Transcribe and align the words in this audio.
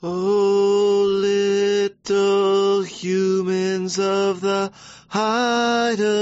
Oh, 0.00 1.06
little 1.10 2.82
humans 2.82 3.98
of 3.98 4.40
the 4.40 4.70
hideaway, 5.08 6.12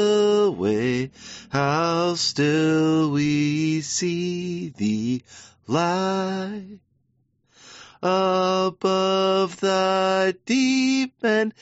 how 1.50 2.14
still 2.14 3.10
we 3.10 3.82
see 3.82 4.70
thee 4.70 5.24
lie. 5.66 6.78
Above 8.02 9.60
thy 9.60 10.32
deep 10.46 11.12
and 11.22 11.52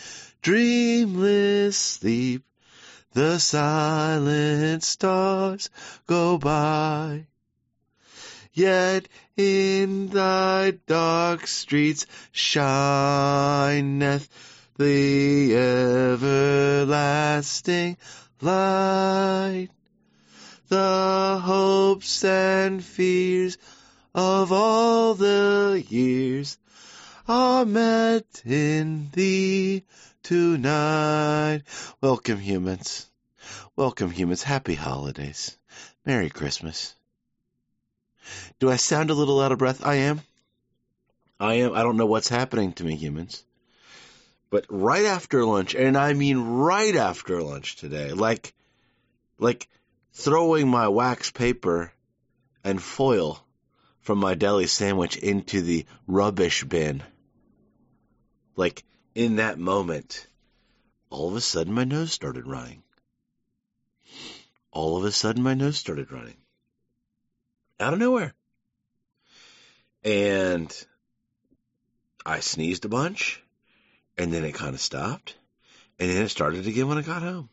dreamless 0.41 1.77
sleep, 1.77 2.45
the 3.13 3.41
silent 3.41 4.85
stars 4.85 5.69
go 6.07 6.39
by. 6.39 7.27
Yet 8.53 9.09
in 9.37 10.09
thy 10.09 10.71
dark 10.87 11.47
streets 11.47 12.07
shineth 12.33 14.29
the 14.77 15.55
everlasting 16.17 17.97
light. 18.41 19.69
The 20.69 21.41
hopes 21.43 22.25
and 22.25 22.83
fears 22.83 23.59
of 24.15 24.53
all 24.53 25.15
the 25.15 25.85
years 25.89 26.59
are 27.27 27.65
met 27.65 28.43
in 28.45 29.09
thee 29.13 29.85
tonight. 30.23 31.63
Welcome 32.01 32.39
humans. 32.39 33.11
Welcome 33.77 34.11
humans. 34.11 34.43
Happy 34.43 34.75
holidays. 34.75 35.57
Merry 36.07 36.31
Christmas. 36.31 36.95
Do 38.59 38.71
I 38.71 38.77
sound 38.77 39.11
a 39.11 39.15
little 39.15 39.41
out 39.41 39.53
of 39.53 39.59
breath? 39.59 39.85
I 39.85 39.97
am. 39.97 40.23
I 41.39 41.55
am. 41.55 41.75
I 41.75 41.83
don't 41.83 41.97
know 41.97 42.07
what's 42.07 42.29
happening 42.29 42.73
to 42.75 42.85
me, 42.85 42.97
humans. 42.97 43.45
But 44.51 44.67
right 44.69 45.05
after 45.05 45.45
lunch, 45.45 45.75
and 45.75 45.97
I 45.97 46.13
mean 46.13 46.39
right 46.39 46.95
after 46.95 47.43
lunch 47.43 47.77
today, 47.77 48.13
like, 48.13 48.55
like 49.39 49.69
throwing 50.13 50.69
my 50.69 50.89
wax 50.89 51.31
paper 51.31 51.93
and 52.63 52.81
foil 52.81 53.45
from 54.01 54.19
my 54.19 54.35
deli 54.35 54.67
sandwich 54.67 55.17
into 55.17 55.61
the 55.61 55.87
rubbish 56.07 56.63
bin. 56.65 57.03
Like 58.55 58.85
in 59.15 59.37
that 59.37 59.59
moment, 59.59 60.27
all 61.11 61.29
of 61.29 61.37
a 61.37 61.41
sudden 61.41 61.73
my 61.73 61.85
nose 61.85 62.13
started 62.13 62.47
running. 62.47 62.83
All 64.71 64.97
of 64.97 65.05
a 65.05 65.13
sudden 65.13 65.43
my 65.43 65.55
nose 65.55 65.77
started 65.77 66.13
running 66.13 66.37
out 67.81 67.93
of 67.93 67.99
nowhere. 67.99 68.35
And 70.03 70.73
I 72.25 72.41
sneezed 72.41 72.85
a 72.85 72.89
bunch, 72.89 73.43
and 74.19 74.33
then 74.33 74.45
it 74.45 74.55
kind 74.55 74.75
of 74.75 74.81
stopped, 74.81 75.35
and 75.99 76.11
then 76.11 76.23
it 76.25 76.29
started 76.29 76.67
again 76.67 76.89
when 76.89 76.99
I 76.99 77.03
got 77.03 77.23
home. 77.23 77.49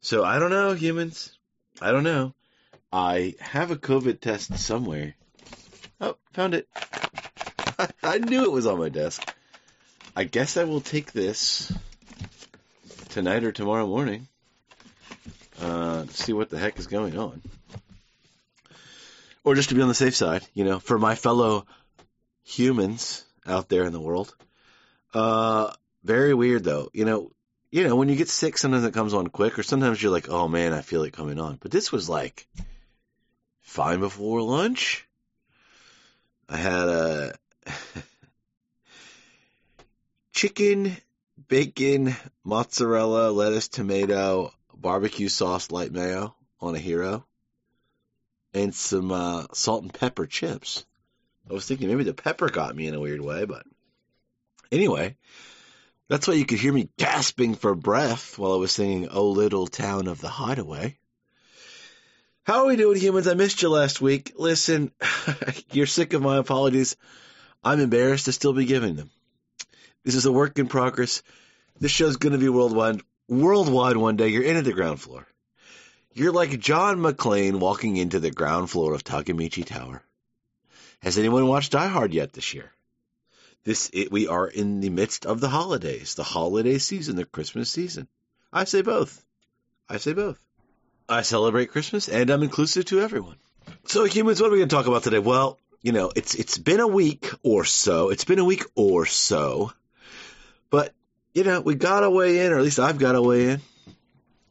So 0.00 0.24
I 0.24 0.38
don't 0.38 0.50
know, 0.50 0.72
humans. 0.72 1.36
I 1.80 1.92
don't 1.92 2.04
know. 2.04 2.34
I 2.92 3.34
have 3.40 3.70
a 3.70 3.76
COVID 3.76 4.20
test 4.20 4.56
somewhere. 4.58 5.14
Oh, 6.00 6.16
found 6.32 6.54
it. 6.54 6.68
I 8.02 8.18
knew 8.18 8.44
it 8.44 8.52
was 8.52 8.66
on 8.66 8.78
my 8.78 8.88
desk. 8.88 9.22
I 10.16 10.24
guess 10.24 10.56
I 10.56 10.64
will 10.64 10.80
take 10.80 11.12
this 11.12 11.72
tonight 13.10 13.44
or 13.44 13.52
tomorrow 13.52 13.86
morning 13.86 14.28
uh, 15.60 16.04
to 16.04 16.12
see 16.12 16.32
what 16.32 16.50
the 16.50 16.58
heck 16.58 16.78
is 16.78 16.86
going 16.86 17.18
on 17.18 17.42
or 19.44 19.54
just 19.54 19.70
to 19.70 19.74
be 19.74 19.82
on 19.82 19.88
the 19.88 19.94
safe 19.94 20.14
side, 20.14 20.46
you 20.54 20.64
know, 20.64 20.78
for 20.78 20.98
my 20.98 21.14
fellow 21.14 21.66
humans 22.42 23.24
out 23.46 23.68
there 23.68 23.84
in 23.84 23.92
the 23.92 24.00
world. 24.00 24.34
Uh, 25.14 25.72
very 26.04 26.34
weird 26.34 26.64
though, 26.64 26.88
you 26.92 27.04
know, 27.04 27.30
you 27.70 27.84
know, 27.84 27.94
when 27.94 28.08
you 28.08 28.16
get 28.16 28.28
sick, 28.28 28.58
sometimes 28.58 28.84
it 28.84 28.94
comes 28.94 29.14
on 29.14 29.28
quick, 29.28 29.56
or 29.58 29.62
sometimes 29.62 30.02
you're 30.02 30.10
like, 30.10 30.28
oh 30.28 30.48
man, 30.48 30.72
I 30.72 30.80
feel 30.80 31.04
it 31.04 31.12
coming 31.12 31.38
on. 31.38 31.56
But 31.60 31.70
this 31.70 31.92
was 31.92 32.08
like 32.08 32.48
fine 33.60 34.00
before 34.00 34.42
lunch. 34.42 35.06
I 36.48 36.56
had 36.56 36.88
a 36.88 37.34
chicken, 40.32 40.96
bacon, 41.46 42.16
mozzarella, 42.42 43.30
lettuce, 43.30 43.68
tomato, 43.68 44.52
barbecue 44.74 45.28
sauce, 45.28 45.70
light 45.70 45.92
mayo 45.92 46.34
on 46.60 46.74
a 46.74 46.78
hero 46.78 47.24
and 48.54 48.74
some 48.74 49.12
uh, 49.12 49.46
salt 49.52 49.82
and 49.82 49.92
pepper 49.92 50.26
chips. 50.26 50.84
I 51.48 51.52
was 51.52 51.66
thinking 51.66 51.88
maybe 51.88 52.04
the 52.04 52.14
pepper 52.14 52.48
got 52.48 52.76
me 52.76 52.86
in 52.86 52.94
a 52.94 53.00
weird 53.00 53.20
way, 53.20 53.44
but 53.44 53.64
anyway, 54.70 55.16
that's 56.08 56.28
why 56.28 56.34
you 56.34 56.44
could 56.44 56.58
hear 56.58 56.72
me 56.72 56.90
gasping 56.96 57.54
for 57.54 57.74
breath 57.74 58.38
while 58.38 58.52
I 58.52 58.56
was 58.56 58.72
singing 58.72 59.08
"Oh 59.10 59.30
Little 59.30 59.66
Town 59.66 60.06
of 60.06 60.20
the 60.20 60.28
Hideaway." 60.28 60.98
How 62.44 62.62
are 62.62 62.66
we 62.66 62.76
doing, 62.76 62.98
humans? 62.98 63.28
I 63.28 63.34
missed 63.34 63.62
you 63.62 63.68
last 63.68 64.00
week. 64.00 64.32
Listen, 64.36 64.92
you're 65.72 65.86
sick 65.86 66.14
of 66.14 66.22
my 66.22 66.36
apologies. 66.38 66.96
I'm 67.62 67.80
embarrassed 67.80 68.24
to 68.24 68.32
still 68.32 68.52
be 68.52 68.64
giving 68.64 68.96
them. 68.96 69.10
This 70.04 70.14
is 70.14 70.26
a 70.26 70.32
work 70.32 70.58
in 70.58 70.66
progress. 70.66 71.22
This 71.78 71.92
show's 71.92 72.16
going 72.16 72.32
to 72.32 72.38
be 72.38 72.48
worldwide. 72.48 73.02
Worldwide 73.28 73.96
one 73.96 74.16
day. 74.16 74.28
You're 74.28 74.42
in 74.42 74.56
at 74.56 74.64
the 74.64 74.72
ground 74.72 75.00
floor. 75.00 75.26
You're 76.12 76.32
like 76.32 76.58
John 76.58 76.98
McClane 76.98 77.60
walking 77.60 77.96
into 77.96 78.18
the 78.18 78.32
ground 78.32 78.68
floor 78.68 78.94
of 78.94 79.04
Nakatomi 79.04 79.64
Tower. 79.64 80.02
Has 81.02 81.16
anyone 81.18 81.46
watched 81.46 81.72
Die 81.72 81.86
Hard 81.86 82.12
yet 82.12 82.32
this 82.32 82.52
year? 82.52 82.72
This 83.62 83.90
it, 83.92 84.10
we 84.10 84.26
are 84.26 84.48
in 84.48 84.80
the 84.80 84.90
midst 84.90 85.24
of 85.24 85.40
the 85.40 85.48
holidays, 85.48 86.14
the 86.14 86.24
holiday 86.24 86.78
season, 86.78 87.14
the 87.14 87.24
Christmas 87.24 87.70
season. 87.70 88.08
I 88.52 88.64
say 88.64 88.82
both. 88.82 89.24
I 89.88 89.98
say 89.98 90.12
both. 90.12 90.38
I 91.08 91.22
celebrate 91.22 91.70
Christmas 91.70 92.08
and 92.08 92.28
I'm 92.30 92.42
inclusive 92.42 92.86
to 92.86 93.00
everyone. 93.00 93.36
So 93.84 94.04
humans, 94.04 94.40
what 94.40 94.48
are 94.48 94.52
we 94.52 94.58
going 94.58 94.68
to 94.68 94.74
talk 94.74 94.86
about 94.86 95.04
today? 95.04 95.20
Well, 95.20 95.58
you 95.80 95.92
know, 95.92 96.10
it's 96.16 96.34
it's 96.34 96.58
been 96.58 96.80
a 96.80 96.88
week 96.88 97.30
or 97.44 97.64
so. 97.64 98.10
It's 98.10 98.24
been 98.24 98.40
a 98.40 98.44
week 98.44 98.64
or 98.74 99.06
so. 99.06 99.72
But, 100.70 100.92
you 101.34 101.44
know, 101.44 101.60
we 101.60 101.76
got 101.76 102.00
to 102.00 102.10
weigh 102.10 102.44
in, 102.44 102.52
or 102.52 102.58
at 102.58 102.64
least 102.64 102.80
I've 102.80 102.98
got 102.98 103.12
to 103.12 103.22
weigh 103.22 103.50
in. 103.50 103.60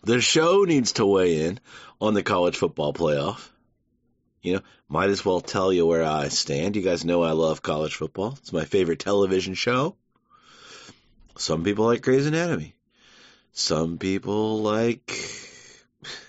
The 0.03 0.21
show 0.21 0.63
needs 0.63 0.93
to 0.93 1.05
weigh 1.05 1.41
in 1.45 1.59
on 1.99 2.13
the 2.13 2.23
college 2.23 2.55
football 2.55 2.93
playoff. 2.93 3.49
You 4.41 4.53
know, 4.53 4.61
might 4.87 5.09
as 5.09 5.25
well 5.25 5.41
tell 5.41 5.73
you 5.73 5.85
where 5.85 6.03
I 6.03 6.29
stand. 6.29 6.77
You 6.77 6.81
guys 6.81 7.03
know 7.03 7.21
I 7.23 7.31
love 7.31 7.61
college 7.61 7.95
football. 7.95 8.37
It's 8.39 8.53
my 8.53 8.63
favorite 8.63 8.99
television 8.99 9.53
show. 9.53 9.95
Some 11.37 11.63
people 11.63 11.85
like 11.85 12.01
Grey's 12.01 12.25
Anatomy. 12.25 12.73
Some 13.51 13.97
people 13.97 14.61
like 14.61 15.11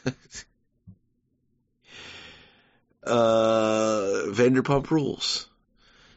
uh, 3.05 4.23
Vanderpump 4.27 4.91
Rules. 4.91 5.47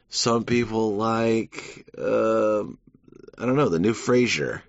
Some 0.09 0.43
people 0.43 0.95
like 0.95 1.87
uh, 1.97 2.63
I 2.63 3.45
don't 3.45 3.55
know 3.55 3.69
the 3.69 3.79
new 3.79 3.93
Frasier. 3.93 4.61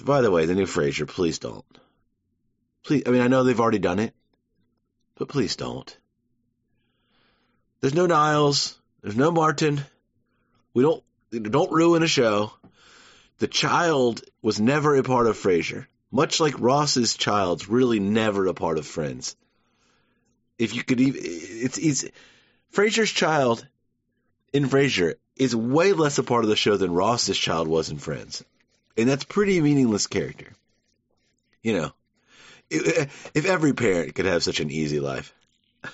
By 0.00 0.20
the 0.20 0.30
way, 0.30 0.46
the 0.46 0.54
new 0.54 0.66
Frasier, 0.66 1.08
please 1.08 1.38
don't. 1.38 1.64
Please, 2.84 3.04
I 3.06 3.10
mean, 3.10 3.22
I 3.22 3.28
know 3.28 3.44
they've 3.44 3.60
already 3.60 3.78
done 3.78 3.98
it, 3.98 4.14
but 5.16 5.28
please 5.28 5.56
don't. 5.56 5.96
There's 7.80 7.94
no 7.94 8.06
Niles. 8.06 8.78
There's 9.02 9.16
no 9.16 9.30
Martin. 9.30 9.84
We 10.74 10.82
don't 10.82 11.02
don't 11.30 11.72
ruin 11.72 12.02
a 12.02 12.08
show. 12.08 12.52
The 13.38 13.48
child 13.48 14.22
was 14.42 14.60
never 14.60 14.96
a 14.96 15.02
part 15.02 15.26
of 15.26 15.36
Frasier, 15.36 15.86
much 16.10 16.40
like 16.40 16.58
Ross's 16.58 17.16
child's 17.16 17.68
really 17.68 18.00
never 18.00 18.46
a 18.46 18.54
part 18.54 18.78
of 18.78 18.86
Friends. 18.86 19.36
If 20.58 20.74
you 20.74 20.82
could 20.84 21.00
even, 21.00 21.20
it's 21.24 21.78
it's 21.78 22.04
Frasier's 22.72 23.10
child 23.10 23.66
in 24.52 24.68
Frasier 24.68 25.14
is 25.36 25.54
way 25.54 25.92
less 25.92 26.18
a 26.18 26.22
part 26.22 26.44
of 26.44 26.50
the 26.50 26.56
show 26.56 26.76
than 26.76 26.92
Ross's 26.94 27.38
child 27.38 27.68
was 27.68 27.90
in 27.90 27.98
Friends 27.98 28.44
and 28.96 29.08
that's 29.08 29.24
pretty 29.24 29.60
meaningless 29.60 30.06
character. 30.06 30.52
You 31.62 31.76
know, 31.78 31.92
if 32.70 33.46
every 33.46 33.72
parent 33.72 34.14
could 34.14 34.26
have 34.26 34.42
such 34.42 34.60
an 34.60 34.70
easy 34.70 35.00
life. 35.00 35.34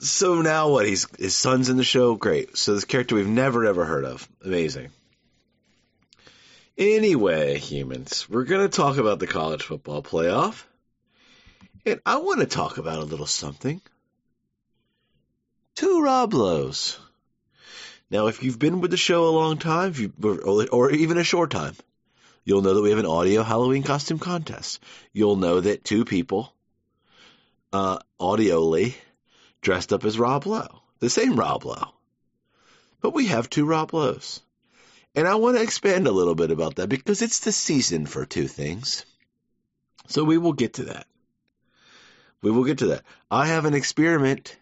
so 0.00 0.42
now 0.42 0.70
what? 0.70 0.86
He's 0.86 1.06
his 1.18 1.36
son's 1.36 1.68
in 1.68 1.76
the 1.76 1.84
show. 1.84 2.14
Great. 2.14 2.56
So 2.56 2.74
this 2.74 2.84
character 2.84 3.14
we've 3.14 3.26
never 3.26 3.66
ever 3.66 3.84
heard 3.84 4.04
of. 4.04 4.28
Amazing. 4.44 4.90
Anyway, 6.78 7.58
humans, 7.58 8.28
we're 8.28 8.44
going 8.44 8.68
to 8.68 8.76
talk 8.76 8.98
about 8.98 9.18
the 9.18 9.26
college 9.26 9.62
football 9.62 10.02
playoff. 10.02 10.64
And 11.86 12.00
I 12.04 12.18
want 12.18 12.40
to 12.40 12.46
talk 12.46 12.76
about 12.76 12.98
a 12.98 13.04
little 13.04 13.26
something. 13.26 13.80
Two 15.74 16.02
Rob 16.02 16.34
Lowe's. 16.34 16.98
Now, 18.10 18.28
if 18.28 18.42
you've 18.42 18.58
been 18.58 18.80
with 18.80 18.92
the 18.92 18.96
show 18.96 19.26
a 19.26 19.30
long 19.30 19.58
time, 19.58 19.92
or, 20.22 20.68
or 20.68 20.90
even 20.90 21.18
a 21.18 21.24
short 21.24 21.50
time, 21.50 21.74
you'll 22.44 22.62
know 22.62 22.74
that 22.74 22.82
we 22.82 22.90
have 22.90 23.00
an 23.00 23.06
audio 23.06 23.42
Halloween 23.42 23.82
costume 23.82 24.18
contest. 24.18 24.80
You'll 25.12 25.36
know 25.36 25.60
that 25.60 25.84
two 25.84 26.04
people, 26.04 26.52
uh, 27.72 27.98
audioly, 28.20 28.94
dressed 29.60 29.92
up 29.92 30.04
as 30.04 30.18
Rob 30.18 30.46
Lowe. 30.46 30.82
the 31.00 31.10
same 31.10 31.36
Rob 31.36 31.64
Lowe. 31.64 31.92
But 33.00 33.14
we 33.14 33.26
have 33.26 33.50
two 33.50 33.66
Rob 33.66 33.92
Lowes. 33.92 34.40
And 35.16 35.26
I 35.26 35.34
want 35.36 35.56
to 35.56 35.62
expand 35.62 36.06
a 36.06 36.12
little 36.12 36.34
bit 36.34 36.50
about 36.50 36.76
that 36.76 36.88
because 36.88 37.22
it's 37.22 37.40
the 37.40 37.52
season 37.52 38.06
for 38.06 38.24
two 38.24 38.46
things. 38.46 39.04
So 40.08 40.22
we 40.22 40.38
will 40.38 40.52
get 40.52 40.74
to 40.74 40.84
that. 40.84 41.06
We 42.42 42.50
will 42.50 42.64
get 42.64 42.78
to 42.78 42.86
that. 42.88 43.02
I 43.30 43.46
have 43.46 43.64
an 43.64 43.74
experiment. 43.74 44.56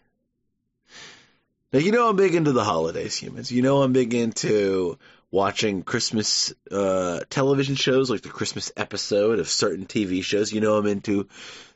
Now, 1.73 1.79
you 1.79 1.91
know, 1.91 2.09
I'm 2.09 2.15
big 2.15 2.35
into 2.35 2.51
the 2.51 2.63
holidays, 2.63 3.17
humans. 3.17 3.51
You 3.51 3.61
know, 3.61 3.81
I'm 3.81 3.93
big 3.93 4.13
into 4.13 4.97
watching 5.31 5.83
Christmas 5.83 6.53
uh, 6.71 7.21
television 7.29 7.75
shows, 7.75 8.09
like 8.09 8.21
the 8.21 8.29
Christmas 8.29 8.71
episode 8.77 9.39
of 9.39 9.49
certain 9.49 9.85
TV 9.85 10.23
shows. 10.23 10.53
You 10.53 10.61
know, 10.61 10.77
I'm 10.77 10.85
into 10.85 11.27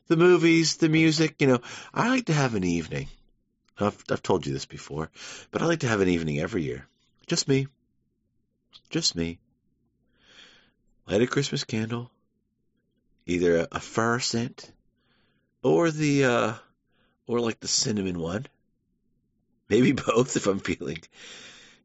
the 0.08 0.18
movies, 0.18 0.78
the 0.78 0.90
music. 0.90 1.36
You 1.40 1.48
know, 1.48 1.62
I 1.94 2.10
like 2.10 2.26
to 2.26 2.34
have 2.34 2.56
an 2.56 2.64
evening. 2.64 3.08
I've, 3.80 4.04
I've 4.10 4.24
told 4.24 4.46
you 4.46 4.54
this 4.54 4.66
before, 4.66 5.10
but 5.52 5.62
I 5.62 5.66
like 5.66 5.82
to 5.82 5.88
have 5.88 6.02
an 6.02 6.10
evening 6.10 6.40
every 6.40 6.64
year. 6.64 6.86
Just 7.28 7.48
me. 7.48 7.68
Just 8.90 9.16
me. 9.16 9.40
Light 11.08 11.22
a 11.22 11.28
Christmas 11.28 11.64
candle, 11.64 12.12
either 13.26 13.62
a, 13.62 13.68
a 13.72 13.80
fir 13.80 14.20
scent 14.20 14.72
or 15.64 15.92
the 15.92 16.26
uh, 16.26 16.54
or 17.26 17.40
like 17.40 17.60
the 17.60 17.68
cinnamon 17.68 18.20
one. 18.20 18.46
Maybe 19.70 19.92
both 20.08 20.36
if 20.36 20.48
I'm 20.48 20.60
feeling, 20.60 21.00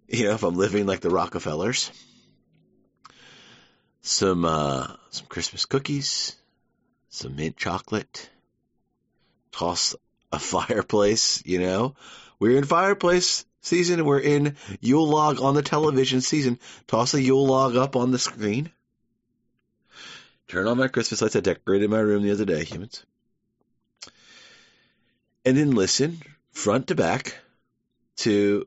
you 0.09 0.25
know, 0.25 0.35
if 0.35 0.43
I'm 0.43 0.57
living 0.57 0.87
like 0.87 1.01
the 1.01 1.11
Rockefellers. 1.11 1.91
Some 4.03 4.45
uh, 4.45 4.87
some 5.11 5.27
Christmas 5.27 5.65
cookies, 5.65 6.37
some 7.09 7.37
mint 7.37 7.57
chocolate. 7.57 8.29
Toss 9.53 9.95
a 10.33 10.39
fireplace, 10.39 11.43
you 11.47 11.61
know. 11.61 11.95
We're 12.39 12.59
in 12.59 12.65
fireplace 12.65 13.47
season. 13.63 14.05
We're 14.05 14.21
in 14.21 14.57
Yule 14.81 15.09
log 15.09 15.41
on 15.41 15.55
the 15.55 15.63
television 15.63 16.21
season. 16.21 16.59
Toss 16.87 17.15
a 17.15 17.23
Yule 17.23 17.47
log 17.47 17.77
up 17.77 17.97
on 17.97 18.11
the 18.11 18.19
screen. 18.19 18.71
Turn 20.49 20.69
on 20.69 20.77
my 20.77 20.89
Christmas 20.89 21.23
lights. 21.23 21.37
I 21.37 21.41
decorated 21.41 21.89
my 21.89 22.01
room 22.01 22.23
the 22.23 22.33
other 22.33 22.45
day, 22.45 22.65
humans. 22.65 23.05
And 25.47 25.57
then 25.57 25.71
listen 25.71 26.21
front 26.53 26.89
to 26.89 26.95
back 26.95 27.39
to 28.19 28.67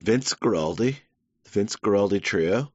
Vince 0.00 0.34
Guaraldi, 0.34 0.96
the 1.44 1.50
Vince 1.50 1.76
Guaraldi 1.76 2.22
trio, 2.22 2.72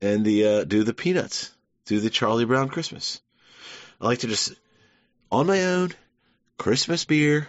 and 0.00 0.24
the 0.24 0.46
uh, 0.46 0.64
do 0.64 0.84
the 0.84 0.94
Peanuts, 0.94 1.50
do 1.86 2.00
the 2.00 2.10
Charlie 2.10 2.44
Brown 2.44 2.68
Christmas. 2.68 3.20
I 4.00 4.06
like 4.06 4.20
to 4.20 4.28
just 4.28 4.52
on 5.30 5.46
my 5.46 5.64
own 5.64 5.92
Christmas 6.58 7.04
beer, 7.04 7.48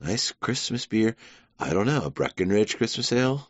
nice 0.00 0.32
Christmas 0.32 0.86
beer. 0.86 1.16
I 1.58 1.72
don't 1.72 1.86
know, 1.86 2.04
a 2.04 2.10
Breckenridge 2.10 2.76
Christmas 2.76 3.12
ale, 3.12 3.46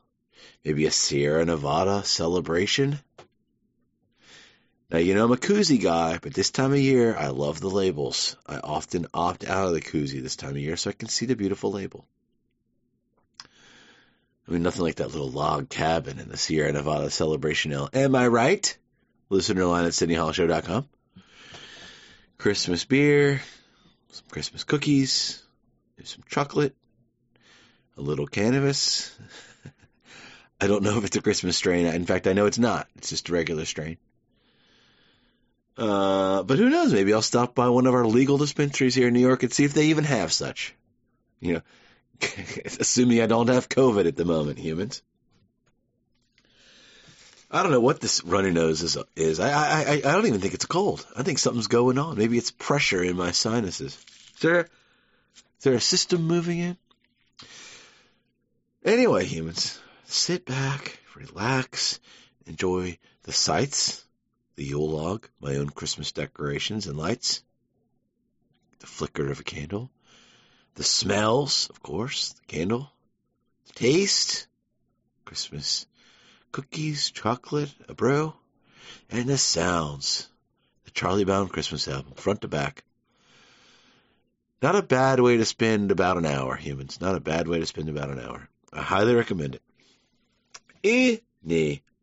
maybe 0.64 0.86
a 0.86 0.90
Sierra 0.90 1.44
Nevada 1.44 2.04
celebration. 2.04 2.98
Now, 4.90 4.98
you 4.98 5.14
know, 5.14 5.24
I'm 5.24 5.32
a 5.32 5.36
koozie 5.36 5.80
guy, 5.80 6.18
but 6.20 6.34
this 6.34 6.50
time 6.50 6.72
of 6.72 6.78
year, 6.78 7.16
I 7.16 7.28
love 7.28 7.60
the 7.60 7.70
labels. 7.70 8.36
I 8.44 8.58
often 8.58 9.06
opt 9.14 9.44
out 9.44 9.68
of 9.68 9.74
the 9.74 9.80
koozie 9.80 10.20
this 10.20 10.34
time 10.34 10.50
of 10.50 10.56
year 10.58 10.76
so 10.76 10.90
I 10.90 10.94
can 10.94 11.08
see 11.08 11.26
the 11.26 11.36
beautiful 11.36 11.70
label. 11.70 12.06
I 14.48 14.52
mean, 14.52 14.64
nothing 14.64 14.82
like 14.82 14.96
that 14.96 15.12
little 15.12 15.30
log 15.30 15.68
cabin 15.68 16.18
in 16.18 16.28
the 16.28 16.36
Sierra 16.36 16.72
Nevada 16.72 17.08
Celebration 17.08 17.72
Ale. 17.72 17.88
Am 17.92 18.16
I 18.16 18.26
right? 18.26 18.76
Listener 19.28 19.64
line 19.64 19.84
at 19.84 19.92
SydneyHallShow.com. 19.92 20.88
Christmas 22.36 22.84
beer, 22.84 23.40
some 24.08 24.24
Christmas 24.28 24.64
cookies, 24.64 25.40
some 26.02 26.24
chocolate, 26.26 26.74
a 27.96 28.00
little 28.00 28.26
cannabis. 28.26 29.16
I 30.60 30.66
don't 30.66 30.82
know 30.82 30.98
if 30.98 31.04
it's 31.04 31.16
a 31.16 31.22
Christmas 31.22 31.56
strain. 31.56 31.86
In 31.86 32.06
fact, 32.06 32.26
I 32.26 32.32
know 32.32 32.46
it's 32.46 32.58
not. 32.58 32.88
It's 32.96 33.10
just 33.10 33.28
a 33.28 33.32
regular 33.32 33.66
strain. 33.66 33.98
Uh, 35.80 36.42
but 36.42 36.58
who 36.58 36.68
knows? 36.68 36.92
Maybe 36.92 37.14
I'll 37.14 37.22
stop 37.22 37.54
by 37.54 37.70
one 37.70 37.86
of 37.86 37.94
our 37.94 38.04
legal 38.04 38.36
dispensaries 38.36 38.94
here 38.94 39.08
in 39.08 39.14
New 39.14 39.20
York 39.20 39.42
and 39.42 39.50
see 39.50 39.64
if 39.64 39.72
they 39.72 39.86
even 39.86 40.04
have 40.04 40.30
such. 40.30 40.74
You 41.40 41.54
know, 41.54 41.62
assuming 42.78 43.22
I 43.22 43.26
don't 43.26 43.48
have 43.48 43.70
COVID 43.70 44.06
at 44.06 44.14
the 44.14 44.26
moment, 44.26 44.58
humans. 44.58 45.02
I 47.50 47.62
don't 47.62 47.72
know 47.72 47.80
what 47.80 47.98
this 47.98 48.22
runny 48.22 48.50
nose 48.50 48.82
is. 48.82 48.98
Is 49.16 49.40
I, 49.40 49.50
I 49.50 49.82
I 49.82 49.92
I 49.94 50.12
don't 50.12 50.26
even 50.26 50.40
think 50.40 50.52
it's 50.52 50.66
a 50.66 50.68
cold. 50.68 51.04
I 51.16 51.22
think 51.22 51.38
something's 51.38 51.66
going 51.66 51.96
on. 51.96 52.18
Maybe 52.18 52.36
it's 52.36 52.50
pressure 52.50 53.02
in 53.02 53.16
my 53.16 53.30
sinuses. 53.30 53.96
Is 54.34 54.40
there 54.40 54.60
is 54.60 55.64
there 55.64 55.74
a 55.74 55.80
system 55.80 56.24
moving 56.24 56.58
in? 56.58 56.76
Anyway, 58.84 59.24
humans, 59.24 59.80
sit 60.04 60.44
back, 60.44 60.98
relax, 61.14 62.00
enjoy 62.46 62.98
the 63.22 63.32
sights, 63.32 64.04
the 64.60 64.66
Yule 64.66 64.90
log, 64.90 65.26
my 65.40 65.56
own 65.56 65.70
Christmas 65.70 66.12
decorations 66.12 66.86
and 66.86 66.98
lights, 66.98 67.42
the 68.80 68.86
flicker 68.86 69.30
of 69.30 69.40
a 69.40 69.42
candle, 69.42 69.90
the 70.74 70.84
smells, 70.84 71.70
of 71.70 71.82
course, 71.82 72.34
the 72.34 72.42
candle, 72.46 72.92
the 73.68 73.72
taste, 73.72 74.48
Christmas 75.24 75.86
cookies, 76.52 77.10
chocolate, 77.10 77.72
a 77.88 77.94
brew, 77.94 78.34
and 79.08 79.30
the 79.30 79.38
sounds. 79.38 80.28
The 80.84 80.90
Charlie 80.90 81.24
Brown 81.24 81.48
Christmas 81.48 81.88
album, 81.88 82.12
front 82.16 82.42
to 82.42 82.48
back. 82.48 82.84
Not 84.60 84.76
a 84.76 84.82
bad 84.82 85.20
way 85.20 85.38
to 85.38 85.46
spend 85.46 85.90
about 85.90 86.18
an 86.18 86.26
hour, 86.26 86.54
humans. 86.54 87.00
Not 87.00 87.16
a 87.16 87.20
bad 87.20 87.48
way 87.48 87.60
to 87.60 87.66
spend 87.66 87.88
about 87.88 88.10
an 88.10 88.20
hour. 88.20 88.46
I 88.74 88.82
highly 88.82 89.14
recommend 89.14 89.54
it. 89.54 91.22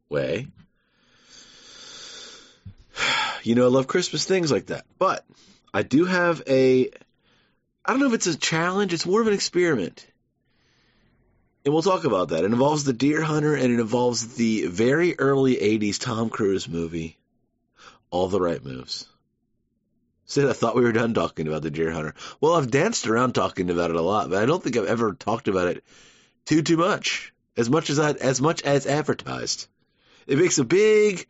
Anyway, 0.10 0.48
you 3.48 3.56
know, 3.56 3.66
I 3.66 3.70
love 3.70 3.88
Christmas 3.88 4.26
things 4.26 4.52
like 4.52 4.68
that. 4.68 4.86
But 5.00 5.26
I 5.74 5.84
do 5.84 6.06
have 6.06 6.42
a, 6.48 6.90
I 7.86 7.92
don't 7.92 8.00
know 8.00 8.08
if 8.08 8.14
it's 8.14 8.28
a 8.28 8.38
challenge, 8.38 8.94
it's 8.94 9.06
more 9.06 9.22
of 9.22 9.28
an 9.28 9.34
experiment. 9.34 10.06
And 11.64 11.74
we'll 11.74 11.84
talk 11.84 12.04
about 12.04 12.30
that. 12.30 12.44
It 12.44 12.52
involves 12.52 12.84
the 12.84 12.94
Deer 12.94 13.22
Hunter 13.22 13.56
and 13.56 13.66
it 13.66 13.80
involves 13.80 14.36
the 14.36 14.68
very 14.68 15.18
early 15.20 15.56
80s 15.56 16.00
Tom 16.00 16.30
Cruise 16.30 16.68
movie, 16.68 17.18
All 18.10 18.28
the 18.28 18.40
Right 18.40 18.64
Moves. 18.64 19.06
Said 20.26 20.50
I 20.50 20.54
thought 20.54 20.76
we 20.76 20.84
were 20.84 20.92
done 20.92 21.14
talking 21.14 21.48
about 21.48 21.62
the 21.62 21.72
Deer 21.72 21.92
Hunter. 21.92 22.16
Well, 22.42 22.56
I've 22.56 22.70
danced 22.70 23.08
around 23.08 23.34
talking 23.34 23.70
about 23.70 23.92
it 23.92 23.96
a 23.96 24.02
lot, 24.02 24.30
but 24.30 24.42
I 24.42 24.46
don't 24.46 24.62
think 24.62 24.76
I've 24.76 24.86
ever 24.86 25.14
talked 25.14 25.48
about 25.48 25.68
it 25.68 25.86
too 26.46 26.62
too 26.64 26.78
much. 26.78 27.34
As 27.56 27.70
much 27.70 27.90
as 27.90 27.98
I, 27.98 28.12
as 28.12 28.42
much 28.42 28.62
as 28.62 28.86
advertised. 28.86 29.68
It 30.28 30.38
makes 30.38 30.58
a 30.58 30.66
big, 30.66 31.26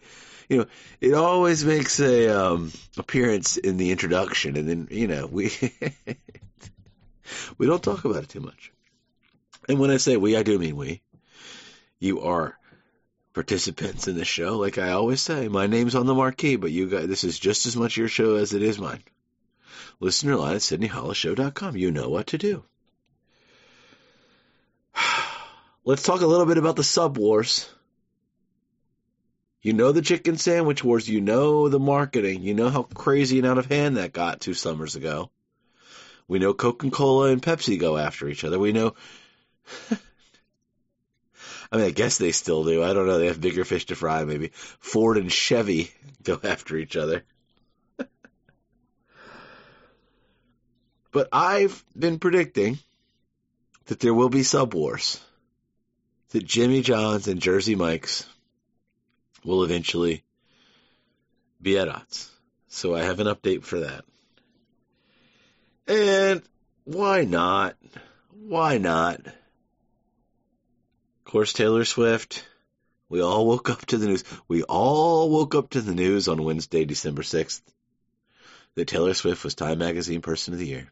you 0.49 0.59
know, 0.59 0.65
it 1.01 1.13
always 1.13 1.65
makes 1.65 1.99
a 1.99 2.29
um, 2.29 2.71
appearance 2.97 3.57
in 3.57 3.77
the 3.77 3.91
introduction, 3.91 4.55
and 4.55 4.69
then 4.69 4.87
you 4.91 5.07
know 5.07 5.27
we 5.27 5.51
we 7.57 7.67
don't 7.67 7.83
talk 7.83 8.05
about 8.05 8.23
it 8.23 8.29
too 8.29 8.39
much. 8.39 8.71
And 9.67 9.79
when 9.79 9.91
I 9.91 9.97
say 9.97 10.15
we, 10.15 10.37
I 10.37 10.43
do 10.43 10.57
mean 10.57 10.77
we. 10.77 11.01
You 11.99 12.21
are 12.21 12.57
participants 13.33 14.07
in 14.07 14.15
the 14.15 14.25
show. 14.25 14.57
Like 14.57 14.77
I 14.77 14.91
always 14.91 15.21
say, 15.21 15.47
my 15.47 15.67
name's 15.67 15.95
on 15.95 16.05
the 16.05 16.15
marquee, 16.15 16.55
but 16.55 16.71
you 16.71 16.89
guys, 16.89 17.07
this 17.07 17.23
is 17.23 17.37
just 17.37 17.65
as 17.65 17.75
much 17.75 17.97
your 17.97 18.07
show 18.07 18.35
as 18.35 18.53
it 18.53 18.61
is 18.61 18.79
mine. 18.79 19.03
Listener 19.99 20.35
line 20.35 20.55
at 20.55 20.61
SydneyHollowShow.com. 20.61 21.75
You 21.75 21.91
know 21.91 22.09
what 22.09 22.27
to 22.27 22.37
do. 22.37 22.63
Let's 25.85 26.03
talk 26.03 26.21
a 26.21 26.27
little 26.27 26.45
bit 26.45 26.57
about 26.57 26.77
the 26.77 26.83
sub 26.83 27.17
wars. 27.17 27.69
You 29.61 29.73
know 29.73 29.91
the 29.91 30.01
chicken 30.01 30.37
sandwich 30.37 30.83
wars. 30.83 31.09
You 31.09 31.21
know 31.21 31.67
the 31.69 31.79
marketing. 31.79 32.43
You 32.43 32.53
know 32.53 32.69
how 32.69 32.83
crazy 32.83 33.39
and 33.39 33.47
out 33.47 33.57
of 33.57 33.65
hand 33.65 33.97
that 33.97 34.13
got 34.13 34.41
two 34.41 34.53
summers 34.53 34.95
ago. 34.95 35.31
We 36.27 36.39
know 36.39 36.53
Coca 36.53 36.89
Cola 36.91 37.31
and 37.31 37.41
Pepsi 37.41 37.79
go 37.79 37.97
after 37.97 38.27
each 38.27 38.43
other. 38.43 38.59
We 38.59 38.71
know 38.71 38.95
I 41.71 41.77
mean, 41.77 41.85
I 41.85 41.91
guess 41.91 42.17
they 42.17 42.31
still 42.31 42.63
do. 42.63 42.83
I 42.83 42.93
don't 42.93 43.07
know. 43.07 43.19
They 43.19 43.27
have 43.27 43.41
bigger 43.41 43.65
fish 43.65 43.85
to 43.87 43.95
fry, 43.95 44.23
maybe. 44.23 44.51
Ford 44.79 45.17
and 45.17 45.31
Chevy 45.31 45.91
go 46.23 46.39
after 46.43 46.77
each 46.77 46.95
other. 46.95 47.23
but 51.11 51.27
I've 51.31 51.83
been 51.97 52.19
predicting 52.19 52.79
that 53.85 53.99
there 53.99 54.13
will 54.13 54.29
be 54.29 54.43
sub 54.43 54.73
wars. 54.73 55.19
That 56.29 56.45
Jimmy 56.45 56.81
John's 56.81 57.29
and 57.29 57.41
Jersey 57.41 57.75
Mike's 57.75 58.25
will 59.47 59.63
eventually 59.63 60.23
be 61.61 61.77
at 61.77 61.87
odds. 61.87 62.29
So 62.67 62.93
I 62.93 63.03
have 63.03 63.21
an 63.21 63.27
update 63.27 63.63
for 63.63 63.79
that. 63.79 64.03
And 65.87 66.43
why 66.83 67.23
not? 67.23 67.77
Why 68.29 68.77
not? 68.77 69.25
Of 69.25 69.33
course, 71.23 71.53
Taylor 71.53 71.85
Swift. 71.85 72.45
We 73.07 73.21
all 73.21 73.47
woke 73.47 73.69
up 73.69 73.85
to 73.85 73.97
the 73.97 74.07
news. 74.07 74.25
We 74.49 74.63
all 74.63 75.29
woke 75.29 75.55
up 75.55 75.69
to 75.71 75.81
the 75.81 75.95
news 75.95 76.27
on 76.27 76.43
Wednesday, 76.43 76.83
December 76.83 77.21
6th, 77.21 77.61
that 78.75 78.89
Taylor 78.89 79.13
Swift 79.13 79.45
was 79.45 79.55
Time 79.55 79.79
Magazine 79.79 80.19
Person 80.19 80.53
of 80.53 80.59
the 80.59 80.67
Year. 80.67 80.91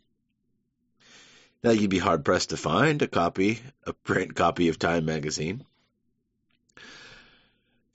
Now 1.62 1.72
you'd 1.72 1.90
be 1.90 2.00
hard 2.00 2.24
pressed 2.24 2.52
to 2.52 2.58
find 2.58 3.02
a 3.02 3.08
copy, 3.08 3.60
a 3.86 3.92
print 3.92 4.34
copy 4.34 4.70
of 4.70 4.80
Time 4.80 5.04
magazine. 5.04 5.66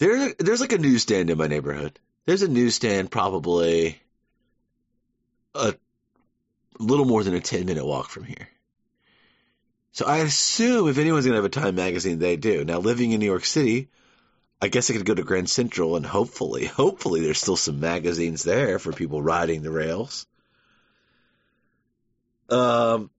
There, 0.01 0.33
there's 0.39 0.63
like 0.63 0.73
a 0.73 0.79
newsstand 0.79 1.29
in 1.29 1.37
my 1.37 1.47
neighborhood. 1.47 1.99
There's 2.25 2.43
a 2.43 2.49
newsstand 2.49 3.11
probably 3.11 4.01
a 5.55 5.75
little 6.79 7.05
more 7.05 7.23
than 7.23 7.35
a 7.35 7.41
10 7.41 7.67
minute 7.67 7.85
walk 7.85 8.09
from 8.09 8.25
here. 8.25 8.49
So 9.93 10.07
I 10.07 10.19
assume 10.19 10.89
if 10.89 10.97
anyone's 10.97 11.27
going 11.27 11.35
to 11.35 11.43
have 11.43 11.45
a 11.45 11.51
Time 11.51 11.75
magazine, 11.75 12.19
they 12.19 12.37
do. 12.37 12.65
Now, 12.65 12.79
living 12.79 13.13
in 13.13 13.21
New 13.21 13.27
York 13.27 13.45
City, 13.45 13.89
I 14.63 14.69
guess 14.69 14.91
I 14.91 14.95
could 14.95 15.05
go 15.05 15.15
to 15.15 15.23
Grand 15.23 15.51
Central 15.51 15.97
and 15.97 16.07
hopefully, 16.07 16.65
hopefully 16.65 17.21
there's 17.21 17.39
still 17.39 17.57
some 17.57 17.81
magazines 17.81 18.43
there 18.43 18.79
for 18.79 18.95
people 18.95 19.21
riding 19.21 19.61
the 19.61 19.71
rails. 19.71 20.27
Um, 22.49 23.11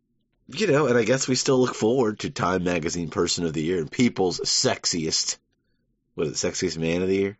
you 0.47 0.65
know, 0.65 0.87
and 0.87 0.97
I 0.97 1.03
guess 1.03 1.27
we 1.27 1.35
still 1.35 1.59
look 1.59 1.75
forward 1.75 2.21
to 2.21 2.31
Time 2.31 2.63
Magazine 2.63 3.09
Person 3.09 3.45
of 3.45 3.53
the 3.53 3.61
Year 3.61 3.77
and 3.77 3.91
People's 3.91 4.39
Sexiest, 4.39 5.37
what 6.15 6.27
is 6.27 6.43
it, 6.43 6.47
Sexiest 6.47 6.77
Man 6.77 7.01
of 7.01 7.07
the 7.07 7.15
Year? 7.15 7.37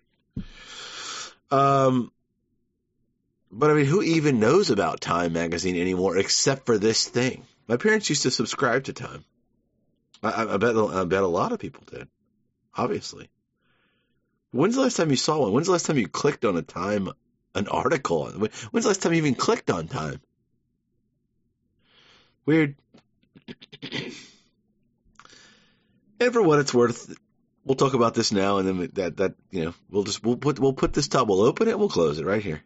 Um, 1.50 2.12
but 3.52 3.70
I 3.70 3.74
mean, 3.74 3.86
who 3.86 4.02
even 4.02 4.40
knows 4.40 4.70
about 4.70 5.02
Time 5.02 5.34
Magazine 5.34 5.76
anymore 5.76 6.18
except 6.18 6.66
for 6.66 6.78
this 6.78 7.08
thing? 7.08 7.46
My 7.68 7.78
parents 7.78 8.10
used 8.10 8.24
to 8.24 8.32
subscribe 8.32 8.86
to 8.86 8.94
Time. 8.94 9.26
I, 10.24 10.54
I 10.54 10.58
bet 10.58 10.76
I 10.76 11.04
bet 11.04 11.24
a 11.24 11.28
lot 11.28 11.52
of 11.52 11.60
people 11.60 11.84
did. 11.92 12.08
Obviously. 12.76 13.30
When's 14.52 14.76
the 14.76 14.82
last 14.82 14.98
time 14.98 15.10
you 15.10 15.16
saw 15.16 15.40
one? 15.40 15.54
When's 15.54 15.68
the 15.68 15.74
last 15.74 15.86
time 15.86 15.98
you 15.98 16.08
clicked 16.08 16.46
on 16.46 16.58
a 16.58 16.62
Time, 16.62 17.10
an 17.56 17.68
article? 17.68 18.30
When's 18.30 18.84
the 18.84 18.90
last 18.90 19.02
time 19.02 19.14
you 19.14 19.20
even 19.20 19.36
clicked 19.36 19.72
on 19.72 19.88
Time? 19.88 20.22
Weird. 22.46 22.76
and 26.20 26.34
for 26.34 26.42
what 26.42 26.60
it's 26.60 26.74
worth, 26.74 27.16
we'll 27.66 27.76
talk 27.76 27.94
about 27.94 28.14
this 28.14 28.32
now, 28.32 28.58
and 28.58 28.68
then 28.68 28.90
that 28.94 29.18
that 29.18 29.36
you 29.50 29.66
know 29.66 29.74
we'll 29.90 30.04
just 30.04 30.24
we'll 30.24 30.38
put 30.38 30.60
we'll 30.60 30.74
put 30.74 30.94
this 30.94 31.08
top, 31.08 31.28
we'll 31.28 31.42
open 31.42 31.68
it, 31.68 31.78
we'll 31.78 31.90
close 31.90 32.20
it 32.20 32.26
right 32.26 32.44
here. 32.44 32.62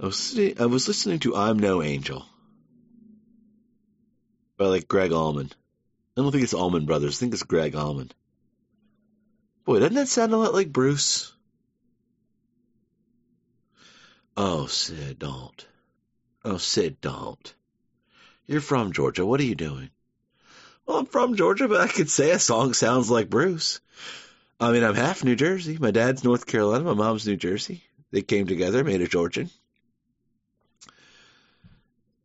I 0.00 0.06
was 0.06 0.18
sitting, 0.18 0.60
I 0.60 0.66
was 0.66 0.88
listening 0.88 1.20
to 1.20 1.36
"I'm 1.36 1.58
No 1.58 1.82
Angel" 1.82 2.24
by 4.56 4.66
like 4.66 4.88
Gregg 4.88 5.12
Allman. 5.12 5.52
I 6.16 6.22
don't 6.22 6.32
think 6.32 6.44
it's 6.44 6.54
Allman 6.54 6.86
Brothers. 6.86 7.18
I 7.18 7.20
think 7.20 7.34
it's 7.34 7.42
Gregg 7.42 7.74
Allman. 7.74 8.10
Boy, 9.64 9.80
doesn't 9.80 9.94
that 9.94 10.08
sound 10.08 10.32
a 10.32 10.36
lot 10.36 10.54
like 10.54 10.72
Bruce? 10.72 11.32
Oh, 14.36 14.66
Sid, 14.66 15.18
don't. 15.18 15.66
Oh, 16.44 16.58
Sid, 16.58 17.00
don't. 17.00 17.54
You're 18.46 18.60
from 18.60 18.92
Georgia. 18.92 19.26
What 19.26 19.40
are 19.40 19.44
you 19.44 19.54
doing? 19.54 19.90
Well, 20.86 20.98
I'm 20.98 21.06
from 21.06 21.36
Georgia, 21.36 21.68
but 21.68 21.80
I 21.80 21.88
could 21.88 22.10
say 22.10 22.30
a 22.30 22.38
song 22.38 22.72
sounds 22.72 23.10
like 23.10 23.28
Bruce. 23.28 23.80
I 24.60 24.72
mean, 24.72 24.84
I'm 24.84 24.94
half 24.94 25.24
New 25.24 25.36
Jersey. 25.36 25.76
My 25.78 25.90
dad's 25.90 26.24
North 26.24 26.46
Carolina. 26.46 26.84
My 26.84 26.94
mom's 26.94 27.26
New 27.26 27.36
Jersey. 27.36 27.82
They 28.12 28.22
came 28.22 28.46
together, 28.46 28.84
made 28.84 29.02
a 29.02 29.08
Georgian. 29.08 29.50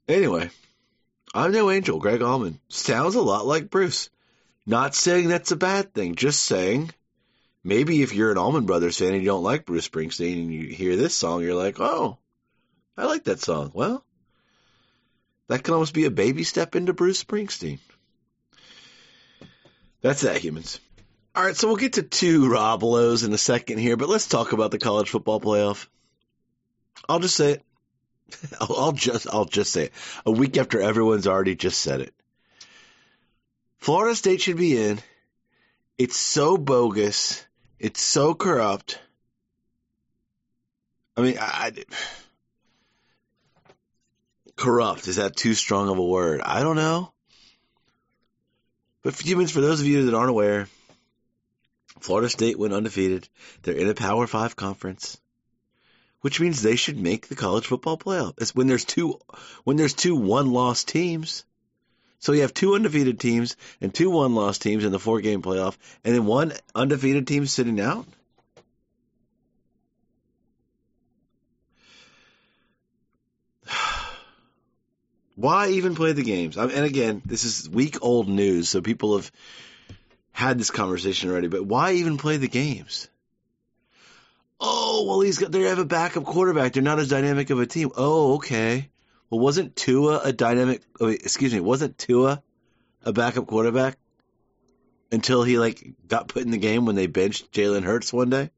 Anyway, 0.08 0.50
I'm 1.34 1.52
no 1.52 1.72
angel. 1.72 2.00
Gregg 2.00 2.22
Allman 2.22 2.60
sounds 2.70 3.16
a 3.16 3.22
lot 3.22 3.46
like 3.46 3.70
Bruce. 3.70 4.10
Not 4.66 4.94
saying 4.94 5.28
that's 5.28 5.52
a 5.52 5.56
bad 5.56 5.94
thing. 5.94 6.16
Just 6.16 6.44
saying 6.44 6.92
maybe 7.64 8.02
if 8.02 8.14
you're 8.14 8.32
an 8.32 8.38
Allman 8.38 8.66
Brothers 8.66 9.00
fan 9.00 9.14
and 9.14 9.22
you 9.22 9.28
don't 9.28 9.44
like 9.44 9.66
Bruce 9.66 9.88
Springsteen 9.88 10.44
and 10.44 10.54
you 10.54 10.68
hear 10.68 10.96
this 10.96 11.16
song, 11.16 11.42
you're 11.42 11.56
like, 11.56 11.80
oh, 11.80 12.18
I 12.96 13.06
like 13.06 13.24
that 13.24 13.40
song. 13.40 13.72
Well, 13.74 14.06
that 15.48 15.64
can 15.64 15.74
almost 15.74 15.94
be 15.94 16.06
a 16.06 16.12
baby 16.12 16.44
step 16.44 16.76
into 16.76 16.94
Bruce 16.94 17.24
Springsteen. 17.24 17.80
That's 20.02 20.22
that, 20.22 20.38
humans. 20.38 20.80
All 21.34 21.44
right, 21.44 21.56
so 21.56 21.68
we'll 21.68 21.78
get 21.78 21.94
to 21.94 22.04
two 22.04 22.50
Rob 22.50 22.84
Lowes 22.84 23.24
in 23.24 23.32
a 23.32 23.38
second 23.38 23.78
here, 23.78 23.96
but 23.96 24.10
let's 24.10 24.28
talk 24.28 24.52
about 24.52 24.72
the 24.72 24.80
college 24.80 25.10
football 25.10 25.40
playoff. 25.40 25.88
I'll 27.08 27.20
just 27.20 27.36
say 27.36 27.54
it. 27.54 27.64
I'll, 28.62 28.76
I'll 28.78 28.92
just 28.92 29.28
I'll 29.32 29.46
just 29.46 29.72
say 29.72 29.86
it. 29.86 29.94
A 30.26 30.32
week 30.32 30.58
after 30.58 30.82
everyone's 30.82 31.28
already 31.28 31.56
just 31.56 31.82
said 31.82 32.02
it. 32.02 32.14
Florida 33.78 34.16
State 34.16 34.42
should 34.42 34.58
be 34.58 34.82
in. 34.82 35.00
It's 35.98 36.18
so 36.18 36.58
bogus. 36.58 37.46
It's 37.80 38.02
so 38.02 38.34
corrupt. 38.34 39.00
I 41.16 41.22
mean, 41.22 41.38
I, 41.40 41.72
corrupt 44.56 45.08
is 45.08 45.16
that 45.16 45.36
too 45.36 45.54
strong 45.54 45.90
of 45.90 45.98
a 45.98 46.06
word? 46.06 46.42
I 46.42 46.62
don't 46.62 46.76
know. 46.76 47.14
But 49.04 49.16
for 49.16 49.24
humans, 49.24 49.52
for 49.52 49.62
those 49.62 49.82
of 49.82 49.88
you 49.88 50.06
that 50.06 50.14
aren't 50.14 50.30
aware, 50.30 50.68
Florida 52.00 52.30
State 52.30 52.58
went 52.58 52.74
undefeated. 52.74 53.28
They're 53.64 53.76
in 53.76 53.90
a 53.90 53.94
Power 53.94 54.28
Five 54.28 54.56
conference, 54.56 55.20
which 56.22 56.40
means 56.40 56.62
they 56.62 56.76
should 56.76 56.98
make 57.00 57.28
the 57.28 57.36
college 57.36 57.68
football 57.68 57.98
playoff. 57.98 58.34
It's 58.40 58.56
when 58.56 58.68
there's 58.68 58.86
two 58.86 59.20
when 59.64 59.78
there's 59.78 59.94
two 59.94 60.16
one 60.16 60.52
loss 60.52 60.84
teams. 60.84 61.44
So 62.20 62.34
you 62.34 62.42
have 62.42 62.54
two 62.54 62.76
undefeated 62.76 63.20
teams 63.20 63.56
and 63.82 63.94
two 63.94 64.12
one 64.12 64.36
loss 64.36 64.60
teams 64.60 64.86
in 64.86 64.92
the 64.92 65.00
four 65.00 65.22
game 65.22 65.42
playoff, 65.42 65.78
and 66.04 66.14
then 66.14 66.26
one 66.26 66.54
undefeated 66.76 67.26
team 67.26 67.48
sitting 67.48 67.80
out. 67.80 68.06
Why 75.36 75.70
even 75.70 75.96
play 75.96 76.14
the 76.14 76.24
games? 76.24 76.58
and 76.58 76.72
again, 76.72 77.22
this 77.26 77.46
is 77.46 77.70
week 77.70 77.98
old 78.02 78.28
news, 78.28 78.70
so 78.70 78.82
people 78.82 79.16
have 79.16 79.32
had 80.32 80.60
this 80.60 80.72
conversation 80.72 81.30
already. 81.30 81.48
But 81.48 81.66
why 81.66 81.94
even 81.94 82.18
play 82.18 82.38
the 82.38 82.48
games? 82.48 83.10
Oh, 84.60 85.06
well, 85.08 85.22
he's 85.22 85.40
got. 85.40 85.52
They 85.52 85.62
have 85.64 85.80
a 85.80 85.86
backup 85.86 86.24
quarterback. 86.24 86.74
They're 86.74 86.84
not 86.84 87.00
as 87.00 87.10
dynamic 87.10 87.50
of 87.50 87.60
a 87.60 87.66
team. 87.66 87.92
Oh, 87.96 88.36
okay. 88.36 88.90
Well, 89.30 89.40
wasn't 89.40 89.76
Tua 89.76 90.22
a 90.24 90.34
dynamic? 90.34 90.82
Oh, 91.00 91.08
excuse 91.08 91.54
me. 91.54 91.60
Wasn't 91.60 91.98
Tua 91.98 92.44
a 93.04 93.14
backup 93.14 93.48
quarterback 93.48 93.98
until 95.12 95.44
he 95.44 95.58
like 95.58 95.94
got 96.08 96.28
put 96.28 96.44
in 96.44 96.52
the 96.52 96.58
game 96.58 96.86
when 96.86 96.96
they 96.96 97.08
benched 97.08 97.52
Jalen 97.52 97.84
Hurts 97.84 98.14
one 98.14 98.30
day 98.30 98.52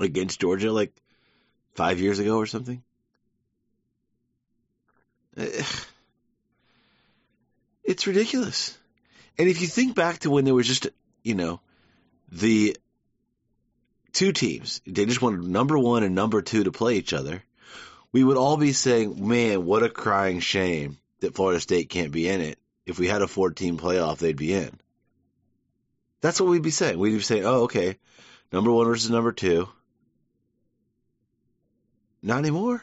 against 0.00 0.40
Georgia, 0.40 0.72
like 0.72 0.92
five 1.74 2.00
years 2.00 2.18
ago 2.18 2.38
or 2.38 2.46
something? 2.46 2.82
It's 5.36 5.86
ridiculous. 8.06 8.76
And 9.38 9.48
if 9.48 9.60
you 9.60 9.66
think 9.66 9.94
back 9.94 10.20
to 10.20 10.30
when 10.30 10.44
there 10.44 10.54
was 10.54 10.66
just, 10.66 10.88
you 11.22 11.34
know, 11.34 11.60
the 12.30 12.76
two 14.12 14.32
teams, 14.32 14.80
they 14.86 15.06
just 15.06 15.22
wanted 15.22 15.42
number 15.42 15.78
one 15.78 16.02
and 16.02 16.14
number 16.14 16.42
two 16.42 16.64
to 16.64 16.72
play 16.72 16.96
each 16.96 17.12
other, 17.12 17.42
we 18.12 18.22
would 18.22 18.36
all 18.36 18.56
be 18.56 18.72
saying, 18.72 19.26
man, 19.26 19.64
what 19.64 19.82
a 19.82 19.88
crying 19.88 20.40
shame 20.40 20.98
that 21.20 21.34
Florida 21.34 21.60
State 21.60 21.88
can't 21.88 22.12
be 22.12 22.28
in 22.28 22.40
it. 22.40 22.58
If 22.86 22.98
we 22.98 23.08
had 23.08 23.22
a 23.22 23.28
four 23.28 23.50
team 23.50 23.78
playoff, 23.78 24.18
they'd 24.18 24.36
be 24.36 24.52
in. 24.52 24.78
That's 26.20 26.40
what 26.40 26.50
we'd 26.50 26.62
be 26.62 26.70
saying. 26.70 26.98
We'd 26.98 27.12
be 27.12 27.20
saying, 27.20 27.44
oh, 27.44 27.62
okay, 27.62 27.96
number 28.52 28.70
one 28.70 28.86
versus 28.86 29.10
number 29.10 29.32
two. 29.32 29.68
Not 32.22 32.38
anymore. 32.38 32.82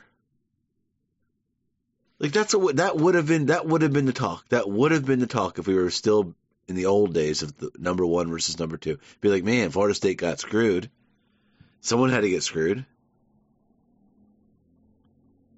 Like 2.20 2.32
that's 2.32 2.54
a, 2.54 2.58
that 2.74 2.98
would 2.98 3.16
have 3.16 3.28
been 3.28 3.48
that 3.48 3.68
would 3.68 3.84
have 3.84 3.94
been 3.94 4.06
the 4.06 4.14
talk. 4.14 4.48
That 4.50 4.70
would 4.70 4.92
have 4.92 5.06
been 5.06 5.20
the 5.20 5.28
talk 5.28 5.60
if 5.60 5.68
we 5.68 5.76
were 5.76 5.92
still 5.92 6.34
in 6.68 6.76
the 6.76 6.88
old 6.88 7.14
days 7.14 7.44
of 7.44 7.58
the 7.58 7.72
number 7.78 8.06
one 8.06 8.30
versus 8.30 8.60
number 8.60 8.78
two. 8.78 9.00
Be 9.22 9.30
like, 9.30 9.44
man, 9.44 9.70
Florida 9.70 9.94
State 9.94 10.18
got 10.18 10.40
screwed. 10.40 10.90
Someone 11.82 12.10
had 12.10 12.22
to 12.22 12.30
get 12.30 12.44
screwed. 12.44 12.86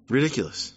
Ridiculous. 0.08 0.74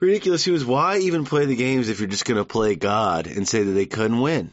Ridiculous. 0.00 0.44
He 0.44 0.50
was 0.50 0.64
why 0.64 0.98
even 0.98 1.24
play 1.24 1.46
the 1.46 1.56
games 1.56 1.88
if 1.88 2.00
you're 2.00 2.08
just 2.08 2.24
going 2.24 2.36
to 2.36 2.44
play 2.44 2.74
God 2.74 3.26
and 3.26 3.48
say 3.48 3.62
that 3.62 3.72
they 3.72 3.86
couldn't 3.86 4.20
win? 4.20 4.52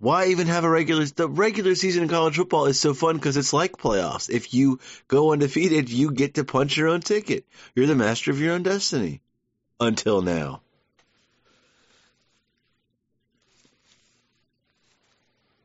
Why 0.00 0.28
even 0.28 0.46
have 0.46 0.64
a 0.64 0.70
regular? 0.70 1.04
The 1.04 1.28
regular 1.28 1.74
season 1.74 2.04
in 2.04 2.08
college 2.08 2.36
football 2.36 2.64
is 2.64 2.80
so 2.80 2.94
fun 2.94 3.16
because 3.16 3.36
it's 3.36 3.52
like 3.52 3.76
playoffs. 3.76 4.30
If 4.30 4.54
you 4.54 4.80
go 5.08 5.32
undefeated, 5.32 5.90
you 5.90 6.10
get 6.10 6.34
to 6.34 6.44
punch 6.44 6.74
your 6.78 6.88
own 6.88 7.02
ticket. 7.02 7.44
You're 7.74 7.86
the 7.86 7.94
master 7.94 8.30
of 8.30 8.40
your 8.40 8.54
own 8.54 8.62
destiny. 8.62 9.20
Until 9.78 10.22
now. 10.22 10.62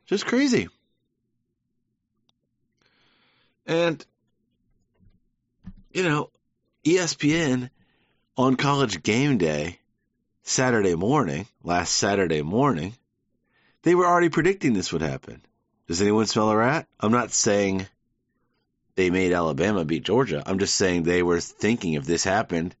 Just 0.04 0.26
crazy. 0.26 0.68
And, 3.66 4.04
you 5.92 6.02
know, 6.02 6.30
ESPN 6.84 7.70
on 8.36 8.56
college 8.56 9.02
game 9.02 9.38
day, 9.38 9.78
Saturday 10.42 10.94
morning, 10.94 11.46
last 11.64 11.96
Saturday 11.96 12.42
morning, 12.42 12.94
they 13.86 13.94
were 13.94 14.04
already 14.04 14.30
predicting 14.30 14.72
this 14.72 14.92
would 14.92 15.00
happen. 15.00 15.40
Does 15.86 16.02
anyone 16.02 16.26
smell 16.26 16.50
a 16.50 16.56
rat? 16.56 16.88
I'm 16.98 17.12
not 17.12 17.30
saying 17.30 17.86
they 18.96 19.10
made 19.10 19.32
Alabama 19.32 19.84
beat 19.84 20.02
Georgia. 20.02 20.42
I'm 20.44 20.58
just 20.58 20.74
saying 20.74 21.04
they 21.04 21.22
were 21.22 21.38
thinking 21.38 21.92
if 21.92 22.04
this 22.04 22.24
happened, 22.24 22.74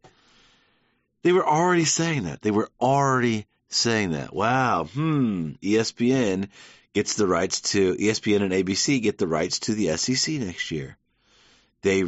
They 1.22 1.30
were 1.30 1.46
already 1.46 1.84
saying 1.84 2.24
that. 2.24 2.42
They 2.42 2.50
were 2.50 2.68
already 2.80 3.46
saying 3.68 4.10
that. 4.10 4.34
Wow. 4.34 4.88
Hmm. 4.92 5.52
ESPN 5.62 6.48
gets 6.92 7.14
the 7.14 7.28
rights 7.28 7.60
to 7.72 7.94
ESPN 7.94 8.42
and 8.42 8.52
ABC 8.52 9.00
get 9.00 9.16
the 9.16 9.28
rights 9.28 9.60
to 9.60 9.74
the 9.74 9.96
SEC 9.96 10.40
next 10.40 10.72
year. 10.72 10.96
They 11.82 12.02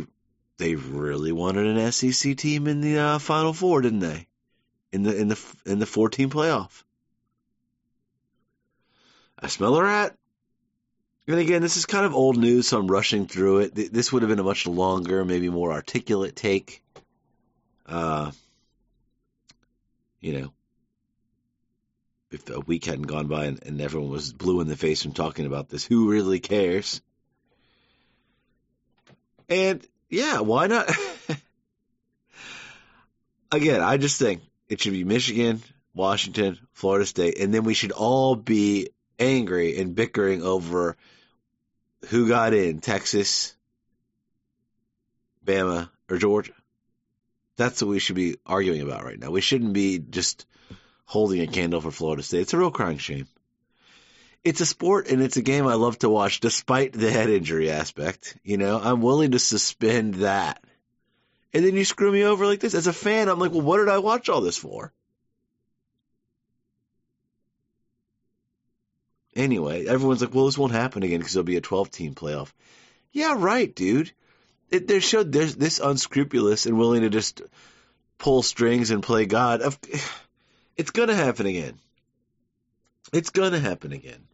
they 0.56 0.74
really 0.74 1.30
wanted 1.30 1.66
an 1.66 1.92
SEC 1.92 2.36
team 2.36 2.66
in 2.66 2.80
the 2.80 2.98
uh, 2.98 3.18
Final 3.20 3.52
Four, 3.52 3.80
didn't 3.80 4.00
they? 4.00 4.26
In 4.90 5.04
the 5.04 5.16
in 5.16 5.28
the 5.28 5.38
in 5.66 5.78
the 5.78 5.86
four 5.86 6.08
team 6.08 6.30
playoff. 6.30 6.82
I 9.40 9.48
smell 9.48 9.76
a 9.76 9.82
rat. 9.82 10.16
And 11.26 11.38
again, 11.38 11.60
this 11.60 11.76
is 11.76 11.86
kind 11.86 12.06
of 12.06 12.14
old 12.14 12.38
news, 12.38 12.68
so 12.68 12.78
I'm 12.78 12.86
rushing 12.88 13.26
through 13.26 13.58
it. 13.58 13.92
This 13.92 14.12
would 14.12 14.22
have 14.22 14.30
been 14.30 14.38
a 14.38 14.44
much 14.44 14.66
longer, 14.66 15.24
maybe 15.24 15.50
more 15.50 15.72
articulate 15.72 16.34
take. 16.34 16.82
Uh, 17.86 18.30
you 20.20 20.40
know, 20.40 20.52
if 22.30 22.48
a 22.50 22.60
week 22.60 22.86
hadn't 22.86 23.02
gone 23.02 23.26
by 23.26 23.44
and, 23.44 23.62
and 23.64 23.80
everyone 23.80 24.10
was 24.10 24.32
blue 24.32 24.60
in 24.60 24.68
the 24.68 24.76
face 24.76 25.02
from 25.02 25.12
talking 25.12 25.46
about 25.46 25.68
this, 25.68 25.84
who 25.84 26.10
really 26.10 26.40
cares? 26.40 27.02
And 29.48 29.86
yeah, 30.08 30.40
why 30.40 30.66
not? 30.66 30.90
Again, 33.52 33.82
I 33.82 33.96
just 33.98 34.18
think 34.18 34.42
it 34.68 34.80
should 34.80 34.92
be 34.92 35.04
Michigan, 35.04 35.62
Washington, 35.94 36.58
Florida 36.72 37.06
State, 37.06 37.38
and 37.38 37.52
then 37.52 37.64
we 37.64 37.74
should 37.74 37.92
all 37.92 38.34
be 38.34 38.88
angry 39.18 39.78
and 39.78 39.94
bickering 39.94 40.42
over 40.42 40.96
who 42.08 42.28
got 42.28 42.54
in 42.54 42.80
Texas, 42.80 43.54
Bama, 45.44 45.90
or 46.08 46.18
Georgia. 46.18 46.52
That's 47.56 47.82
what 47.82 47.88
we 47.88 47.98
should 47.98 48.16
be 48.16 48.36
arguing 48.46 48.82
about 48.82 49.04
right 49.04 49.18
now. 49.18 49.30
We 49.30 49.40
shouldn't 49.40 49.72
be 49.72 49.98
just 49.98 50.46
holding 51.04 51.40
a 51.40 51.46
candle 51.46 51.80
for 51.80 51.90
Florida 51.90 52.22
State. 52.22 52.42
It's 52.42 52.54
a 52.54 52.58
real 52.58 52.70
crying 52.70 52.98
shame. 52.98 53.26
It's 54.44 54.60
a 54.60 54.66
sport 54.66 55.08
and 55.08 55.20
it's 55.20 55.36
a 55.36 55.42
game 55.42 55.66
I 55.66 55.74
love 55.74 55.98
to 55.98 56.08
watch 56.08 56.40
despite 56.40 56.92
the 56.92 57.10
head 57.10 57.28
injury 57.28 57.70
aspect. 57.70 58.36
You 58.44 58.56
know, 58.56 58.78
I'm 58.80 59.02
willing 59.02 59.32
to 59.32 59.38
suspend 59.38 60.16
that. 60.16 60.62
And 61.52 61.64
then 61.64 61.74
you 61.74 61.84
screw 61.84 62.12
me 62.12 62.24
over 62.24 62.46
like 62.46 62.60
this. 62.60 62.74
As 62.74 62.86
a 62.86 62.92
fan, 62.92 63.28
I'm 63.28 63.38
like, 63.38 63.52
well, 63.52 63.62
what 63.62 63.78
did 63.78 63.88
I 63.88 63.98
watch 63.98 64.28
all 64.28 64.40
this 64.40 64.56
for? 64.56 64.92
Anyway, 69.38 69.86
everyone's 69.86 70.20
like, 70.20 70.34
well, 70.34 70.46
this 70.46 70.58
won't 70.58 70.72
happen 70.72 71.04
again 71.04 71.20
because 71.20 71.32
there'll 71.32 71.44
be 71.44 71.56
a 71.56 71.60
12 71.60 71.92
team 71.92 72.12
playoff. 72.12 72.52
Yeah, 73.12 73.36
right, 73.38 73.72
dude. 73.72 74.10
It, 74.68 74.88
they're 74.88 75.00
showed 75.00 75.30
there's 75.30 75.54
this 75.54 75.78
unscrupulous 75.78 76.66
and 76.66 76.76
willing 76.76 77.02
to 77.02 77.08
just 77.08 77.42
pull 78.18 78.42
strings 78.42 78.90
and 78.90 79.02
play 79.02 79.24
God. 79.26 79.62
It's 80.76 80.92
gonna 80.92 81.14
happen 81.14 81.46
again. 81.46 81.76
It's 83.12 83.30
gonna 83.30 83.58
happen 83.58 83.90
again. 83.90 84.28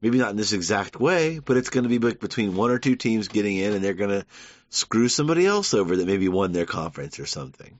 Maybe 0.00 0.16
not 0.16 0.30
in 0.30 0.36
this 0.36 0.54
exact 0.54 0.98
way, 0.98 1.38
but 1.38 1.58
it's 1.58 1.68
gonna 1.68 1.90
be 1.90 1.98
between 1.98 2.56
one 2.56 2.70
or 2.70 2.78
two 2.78 2.96
teams 2.96 3.28
getting 3.28 3.58
in, 3.58 3.74
and 3.74 3.84
they're 3.84 3.92
gonna 3.92 4.24
screw 4.70 5.08
somebody 5.08 5.44
else 5.44 5.74
over 5.74 5.96
that 5.96 6.06
maybe 6.06 6.30
won 6.30 6.52
their 6.52 6.64
conference 6.64 7.20
or 7.20 7.26
something. 7.26 7.78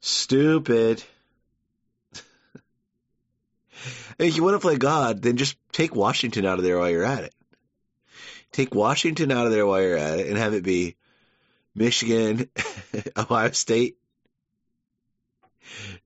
Stupid. 0.00 1.02
if 4.18 4.36
you 4.36 4.42
want 4.42 4.54
to 4.54 4.60
play 4.60 4.76
God, 4.76 5.22
then 5.22 5.36
just 5.36 5.56
take 5.72 5.94
Washington 5.94 6.46
out 6.46 6.58
of 6.58 6.64
there 6.64 6.78
while 6.78 6.90
you're 6.90 7.04
at 7.04 7.24
it. 7.24 7.34
Take 8.52 8.74
Washington 8.74 9.32
out 9.32 9.46
of 9.46 9.52
there 9.52 9.66
while 9.66 9.80
you're 9.80 9.96
at 9.96 10.20
it 10.20 10.26
and 10.26 10.36
have 10.36 10.54
it 10.54 10.62
be 10.62 10.96
Michigan, 11.74 12.48
Ohio 13.16 13.50
State, 13.52 13.96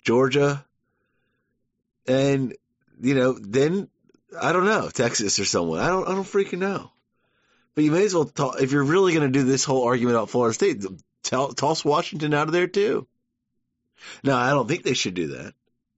Georgia, 0.02 0.64
and 2.06 2.54
you 3.00 3.14
know, 3.14 3.33
then 3.33 3.88
I 4.41 4.52
don't 4.52 4.65
know, 4.65 4.89
Texas 4.89 5.39
or 5.39 5.45
someone. 5.45 5.80
I 5.80 5.89
don't 5.89 6.06
I 6.06 6.12
don't 6.12 6.25
freaking 6.25 6.58
know. 6.58 6.93
But 7.75 7.84
you 7.84 7.91
may 7.91 8.04
as 8.04 8.15
well 8.15 8.25
talk, 8.25 8.60
if 8.60 8.73
you're 8.73 8.84
really 8.84 9.12
going 9.12 9.30
to 9.30 9.39
do 9.39 9.45
this 9.45 9.65
whole 9.65 9.84
argument 9.84 10.17
about 10.17 10.30
Florida 10.30 10.54
State, 10.54 10.82
tell, 11.23 11.52
toss 11.52 11.84
Washington 11.84 12.32
out 12.32 12.47
of 12.47 12.52
there 12.52 12.67
too. 12.67 13.06
Now, 14.25 14.39
I 14.39 14.50
don't 14.50 14.67
think 14.67 14.82
they 14.82 14.95
should 14.95 15.15
do 15.15 15.28
that. 15.28 15.52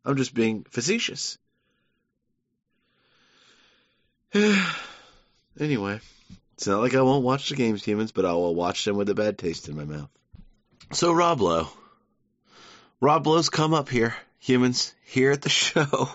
I'm 0.04 0.16
just 0.16 0.34
being 0.34 0.64
facetious. 0.70 1.38
anyway, 5.58 6.00
it's 6.54 6.66
not 6.66 6.80
like 6.80 6.94
I 6.94 7.02
won't 7.02 7.24
watch 7.24 7.48
the 7.48 7.56
games, 7.56 7.82
humans, 7.82 8.12
but 8.12 8.24
I 8.24 8.32
will 8.32 8.54
watch 8.54 8.84
them 8.84 8.96
with 8.96 9.08
a 9.08 9.14
bad 9.14 9.38
taste 9.38 9.68
in 9.68 9.76
my 9.76 9.84
mouth. 9.84 10.10
So, 10.92 11.12
Rob 11.12 11.40
Lowe. 11.40 11.68
Rob 13.00 13.26
Lowe's 13.26 13.48
come 13.48 13.74
up 13.74 13.88
here, 13.88 14.14
humans, 14.38 14.94
here 15.04 15.30
at 15.30 15.42
the 15.42 15.48
show. 15.48 16.10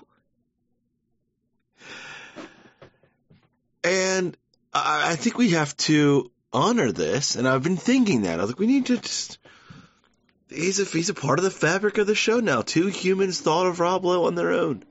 And 3.84 4.38
I 4.74 5.16
think 5.16 5.38
we 5.38 5.52
have 5.52 5.76
to 5.78 6.32
honor 6.52 6.92
this, 6.92 7.36
and 7.36 7.48
I've 7.48 7.64
been 7.64 7.78
thinking 7.78 8.22
that. 8.24 8.40
I 8.40 8.42
was 8.42 8.52
like, 8.52 8.60
we 8.60 8.68
need 8.68 8.86
to 8.88 8.98
just. 8.98 9.40
He's 10.50 10.80
a 10.80 10.86
he's 10.86 11.10
a 11.10 11.16
part 11.16 11.40
of 11.40 11.46
the 11.46 11.52
fabric 11.52 11.98
of 11.98 12.08
the 12.08 12.16
show 12.16 12.40
now. 12.40 12.62
Two 12.62 12.88
humans 12.88 13.42
thought 13.42 13.66
of 13.66 13.80
Rob 13.80 14.06
Lowe 14.06 14.26
on 14.26 14.36
their 14.36 14.52
own. 14.52 14.84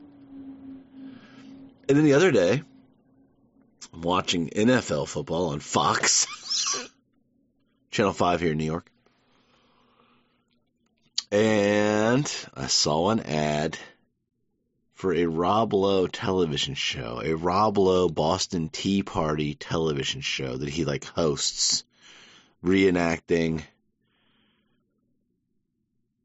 And 1.88 1.98
then 1.98 2.04
the 2.04 2.14
other 2.14 2.32
day, 2.32 2.62
I'm 3.92 4.02
watching 4.02 4.48
NFL 4.48 5.08
football 5.08 5.50
on 5.50 5.60
Fox, 5.60 6.26
Channel 7.90 8.12
Five 8.12 8.40
here 8.40 8.52
in 8.52 8.58
New 8.58 8.64
York, 8.64 8.90
and 11.30 12.30
I 12.54 12.66
saw 12.66 13.10
an 13.10 13.20
ad 13.20 13.78
for 14.94 15.12
a 15.12 15.26
Rob 15.26 15.72
Lowe 15.72 16.06
television 16.06 16.74
show, 16.74 17.20
a 17.24 17.34
Rob 17.34 17.78
Lowe 17.78 18.08
Boston 18.08 18.68
Tea 18.68 19.02
Party 19.02 19.54
television 19.54 20.20
show 20.20 20.56
that 20.56 20.68
he 20.68 20.84
like 20.84 21.04
hosts, 21.04 21.82
reenacting 22.62 23.62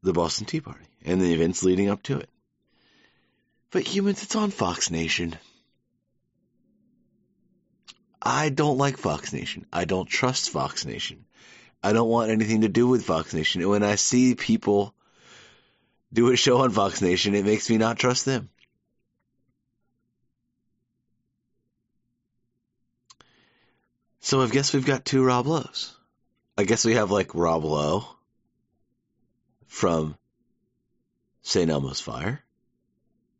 the 0.02 0.12
Boston 0.12 0.46
Tea 0.46 0.60
Party 0.60 0.84
and 1.04 1.20
the 1.20 1.34
events 1.34 1.64
leading 1.64 1.90
up 1.90 2.02
to 2.04 2.18
it. 2.18 2.28
But 3.70 3.82
humans, 3.82 4.22
it's 4.22 4.36
on 4.36 4.50
Fox 4.50 4.90
Nation. 4.90 5.36
I 8.20 8.48
don't 8.48 8.78
like 8.78 8.96
Fox 8.96 9.32
Nation. 9.32 9.66
I 9.72 9.84
don't 9.84 10.08
trust 10.08 10.50
Fox 10.50 10.84
Nation. 10.84 11.24
I 11.82 11.92
don't 11.92 12.08
want 12.08 12.30
anything 12.30 12.62
to 12.62 12.68
do 12.68 12.88
with 12.88 13.04
Fox 13.04 13.32
Nation. 13.32 13.60
And 13.60 13.70
when 13.70 13.84
I 13.84 13.94
see 13.94 14.34
people 14.34 14.94
do 16.12 16.30
a 16.30 16.36
show 16.36 16.58
on 16.58 16.70
Fox 16.70 17.00
Nation, 17.00 17.34
it 17.34 17.44
makes 17.44 17.70
me 17.70 17.78
not 17.78 17.98
trust 17.98 18.24
them. 18.24 18.48
So 24.20 24.42
I 24.42 24.48
guess 24.48 24.74
we've 24.74 24.84
got 24.84 25.04
two 25.04 25.24
Rob 25.24 25.46
Lowe's. 25.46 25.94
I 26.58 26.64
guess 26.64 26.84
we 26.84 26.94
have 26.94 27.10
like 27.10 27.34
Rob 27.34 27.64
Lowe 27.64 28.04
from 29.68 30.16
St. 31.42 31.70
Elmo's 31.70 32.00
Fire, 32.00 32.42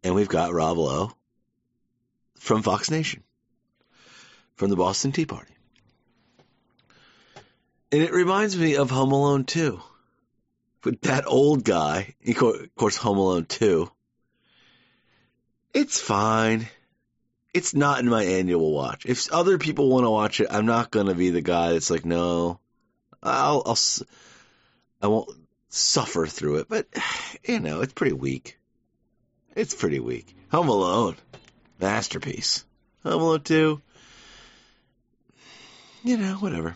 and 0.03 0.15
we've 0.15 0.29
got 0.29 0.53
Rob 0.53 0.79
Lowe 0.79 1.13
from 2.37 2.63
Fox 2.63 2.91
Nation, 2.91 3.23
from 4.59 4.69
the 4.69 4.77
Boston 4.77 5.13
Tea 5.13 5.25
Party. 5.25 5.55
And 7.91 8.03
it 8.03 8.13
reminds 8.13 8.59
me 8.59 8.77
of 8.77 8.91
Home 8.91 9.13
Alone 9.13 9.45
2. 9.45 9.81
With 10.85 11.01
that 11.03 11.27
old 11.27 11.65
guy, 11.65 12.15
of 12.27 12.75
course, 12.77 12.97
Home 12.99 13.19
Alone 13.19 13.47
2. 13.47 13.91
It's 15.73 16.01
fine 16.01 16.69
it's 17.55 17.75
not 17.75 18.01
in 18.01 18.09
my 18.09 18.23
annual 18.23 18.73
watch. 18.73 19.07
If 19.07 19.33
other 19.33 19.59
people 19.59 19.89
want 19.89 20.05
to 20.05 20.11
watch 20.11 20.41
it, 20.41 20.49
I'm 20.51 20.67
not 20.67 20.91
going 20.91 21.07
to 21.07 21.15
be 21.15 21.31
the 21.31 21.41
guy 21.41 21.73
that's 21.73 21.91
like, 21.91 22.05
no, 22.05 22.61
I'll, 23.23 23.63
I'll, 23.67 23.79
I 25.03 25.07
won't 25.09 25.31
suffer 25.69 26.27
through 26.27 26.59
it. 26.59 26.69
But, 26.69 26.87
you 27.45 27.61
know, 27.61 27.81
it's 27.81 27.93
pretty 27.93 28.15
weak. 28.15 28.59
It's 29.57 29.75
pretty 29.75 29.99
weak. 29.99 30.35
Home 30.53 30.69
Alone, 30.69 31.17
masterpiece. 31.81 32.65
Home 33.03 33.23
Alone 33.23 33.43
2, 33.43 33.83
you 36.09 36.17
know, 36.17 36.35
whatever. 36.37 36.75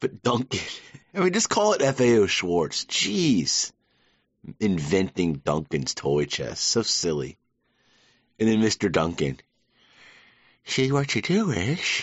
But 0.00 0.22
Duncan, 0.22 0.60
I 1.14 1.20
mean, 1.20 1.32
just 1.34 1.50
call 1.50 1.74
it 1.74 1.82
FAO 1.82 2.26
Schwarz. 2.26 2.86
Jeez. 2.86 3.70
Inventing 4.58 5.34
Duncan's 5.44 5.94
toy 5.94 6.24
chest. 6.24 6.64
So 6.64 6.80
silly. 6.80 7.36
And 8.38 8.48
then 8.48 8.62
Mr. 8.62 8.90
Duncan. 8.90 9.38
See, 10.64 10.90
what 10.90 11.14
you 11.14 11.20
do 11.20 11.50
is, 11.50 12.02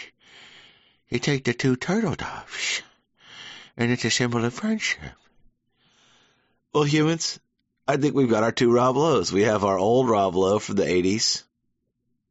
you 1.10 1.18
take 1.18 1.44
the 1.44 1.54
two 1.54 1.76
turtle 1.76 2.16
doves, 2.16 2.82
and 3.78 3.92
it's 3.92 4.06
a 4.06 4.12
symbol 4.12 4.44
of 4.44 4.54
friendship. 4.54 5.02
Well, 6.74 6.84
humans, 6.84 7.40
I 7.88 7.98
think 7.98 8.16
we've 8.16 8.30
got 8.30 8.44
our 8.44 8.52
two 8.52 8.72
Rob. 8.72 8.98
We 9.32 9.44
have 9.44 9.64
our 9.64 9.78
old 9.78 10.10
Rob 10.10 10.36
Lowe 10.36 10.60
from 10.60 10.76
the 10.76 10.84
80s, 10.84 11.44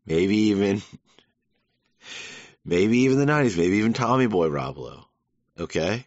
maybe 0.07 0.37
even, 0.37 0.83
maybe 2.65 2.99
even 3.01 3.19
the 3.19 3.27
90s, 3.31 3.57
maybe 3.57 3.77
even 3.77 3.93
Tommy 3.93 4.27
Boy 4.27 4.49
Rob 4.49 4.79
Lowe. 4.79 5.05
Okay? 5.59 6.07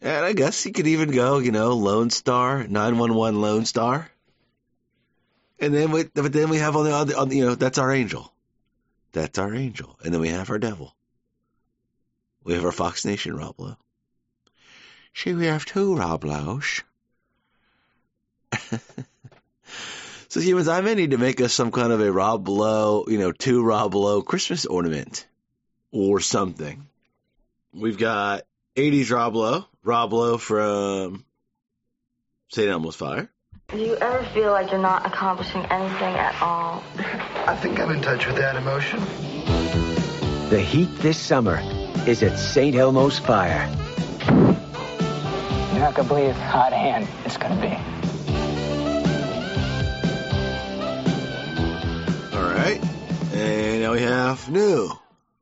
And 0.00 0.24
I 0.24 0.32
guess 0.32 0.64
you 0.66 0.72
could 0.72 0.86
even 0.86 1.10
go, 1.10 1.38
you 1.38 1.52
know, 1.52 1.72
Lone 1.74 2.10
Star, 2.10 2.66
911 2.66 3.40
Lone 3.40 3.64
Star. 3.64 4.10
And 5.58 5.72
then 5.74 5.90
we, 5.90 6.04
but 6.04 6.32
then 6.32 6.50
we 6.50 6.58
have 6.58 6.76
on 6.76 6.84
the 6.84 6.94
other, 6.94 7.16
on, 7.16 7.30
you 7.30 7.46
know, 7.46 7.54
that's 7.54 7.78
our 7.78 7.90
angel. 7.90 8.30
That's 9.12 9.38
our 9.38 9.54
angel. 9.54 9.98
And 10.04 10.12
then 10.12 10.20
we 10.20 10.28
have 10.28 10.50
our 10.50 10.58
devil. 10.58 10.94
We 12.44 12.54
have 12.54 12.64
our 12.64 12.72
Fox 12.72 13.04
Nation 13.04 13.36
Rob 13.36 13.58
Lowe. 13.58 13.76
See, 15.14 15.32
we 15.32 15.46
have 15.46 15.64
two 15.64 15.96
Rob 15.96 16.24
Lowe's. 16.24 16.82
so 20.36 20.42
humans, 20.42 20.68
I 20.68 20.82
may 20.82 20.94
need 20.94 21.12
to 21.12 21.18
make 21.18 21.40
us 21.40 21.54
some 21.54 21.70
kind 21.70 21.90
of 21.90 22.02
a 22.02 22.12
Rob 22.12 22.46
Lowe, 22.46 23.06
you 23.08 23.16
know, 23.16 23.32
two 23.32 23.64
Rob 23.64 23.94
Lowe 23.94 24.20
Christmas 24.20 24.66
ornament 24.66 25.26
or 25.92 26.20
something. 26.20 26.86
We've 27.72 27.96
got 27.96 28.42
80s 28.76 29.10
Rob 29.10 29.34
Lowe, 29.34 29.64
Rob 29.82 30.12
Lowe 30.12 30.36
from 30.36 31.24
St. 32.50 32.68
Elmo's 32.68 32.96
Fire. 32.96 33.30
Do 33.68 33.78
you 33.78 33.96
ever 33.96 34.22
feel 34.34 34.52
like 34.52 34.70
you're 34.70 34.78
not 34.78 35.06
accomplishing 35.06 35.64
anything 35.64 36.14
at 36.14 36.42
all? 36.42 36.84
I 37.46 37.56
think 37.56 37.80
I'm 37.80 37.90
in 37.92 38.02
touch 38.02 38.26
with 38.26 38.36
that 38.36 38.56
emotion. 38.56 39.00
The 40.50 40.60
heat 40.60 40.90
this 40.98 41.16
summer 41.16 41.60
is 42.06 42.22
at 42.22 42.38
St. 42.38 42.76
Elmo's 42.76 43.18
Fire. 43.18 43.74
You're 45.72 45.80
not 45.80 45.94
gonna 45.94 46.08
believe 46.08 46.34
how 46.34 46.60
hot 46.60 46.72
of 46.74 46.78
hand 46.78 47.08
it's 47.24 47.38
gonna 47.38 47.58
be. 47.58 47.95
Right. 52.66 52.82
And 53.32 53.82
now 53.82 53.92
we 53.92 54.00
have 54.00 54.50
new 54.50 54.90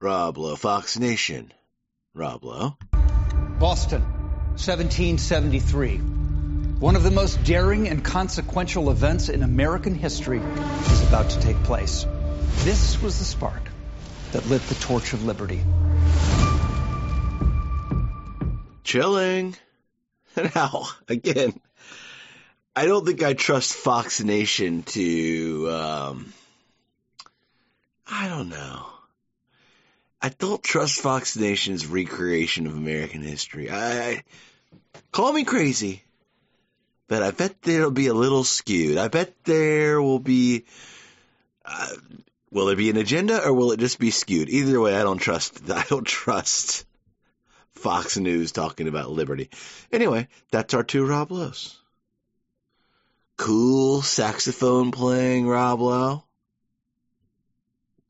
Rob 0.01 0.37
Lowe, 0.37 0.57
Fox 0.57 0.99
Nation. 0.99 1.53
Rob 2.13 2.45
Lowe. 2.45 2.77
Boston, 3.59 4.03
1773. 4.03 5.97
One 6.81 6.97
of 6.97 7.03
the 7.03 7.11
most 7.11 7.43
daring 7.45 7.89
and 7.89 8.05
consequential 8.05 8.91
events 8.91 9.31
in 9.31 9.43
American 9.43 9.95
history 9.95 10.39
is 10.39 11.09
about 11.09 11.31
to 11.31 11.41
take 11.41 11.57
place. 11.63 12.05
This 12.65 13.01
was 13.01 13.19
the 13.19 13.25
spark 13.25 13.63
that 14.33 14.47
lit 14.47 14.61
the 14.63 14.75
torch 14.75 15.15
of 15.15 15.25
liberty. 15.25 15.63
Chilling. 18.83 19.57
Now, 20.57 20.89
again, 21.09 21.61
I 22.75 22.87
don't 22.87 23.07
think 23.07 23.23
I 23.23 23.35
trust 23.35 23.73
Fox 23.73 24.21
Nation 24.21 24.83
to, 24.83 25.71
um, 25.71 26.33
I 28.07 28.29
don't 28.29 28.49
know. 28.49 28.87
I 30.21 30.31
don't 30.31 30.62
trust 30.62 31.01
Fox 31.01 31.37
Nation's 31.37 31.87
recreation 31.87 32.67
of 32.67 32.75
American 32.75 33.23
history. 33.23 33.71
I, 33.71 34.09
I 34.09 34.23
call 35.12 35.33
me 35.33 35.45
crazy, 35.45 36.03
but 37.09 37.23
I 37.23 37.31
bet 37.31 37.61
there'll 37.62 37.90
be 37.90 38.07
a 38.07 38.14
little 38.14 38.45
skewed. 38.45 38.97
I 38.97 39.09
bet 39.09 39.35
there 39.45 40.01
will 40.01 40.19
be. 40.19 40.64
Uh, 41.64 41.88
will 42.51 42.67
there 42.67 42.77
be 42.77 42.90
an 42.90 42.97
agenda 42.97 43.45
or 43.45 43.53
will 43.53 43.73
it 43.73 43.81
just 43.81 43.99
be 43.99 44.11
skewed? 44.11 44.49
Either 44.49 44.81
way, 44.81 44.95
I 44.95 45.03
don't 45.03 45.19
trust. 45.19 45.61
I 45.71 45.85
don't 45.88 46.07
trust 46.07 46.87
Fox 47.73 48.17
News 48.17 48.53
talking 48.53 48.88
about 48.88 49.11
liberty. 49.11 49.51
Anyway, 49.93 50.29
that's 50.51 50.73
our 50.75 50.85
two 50.85 51.07
Rob 51.07 51.33
Lowe's. 51.33 51.77
Cool 53.37 54.01
saxophone 54.01 54.90
playing 54.90 55.47
Rob 55.47 55.81
Lowe. 55.81 56.25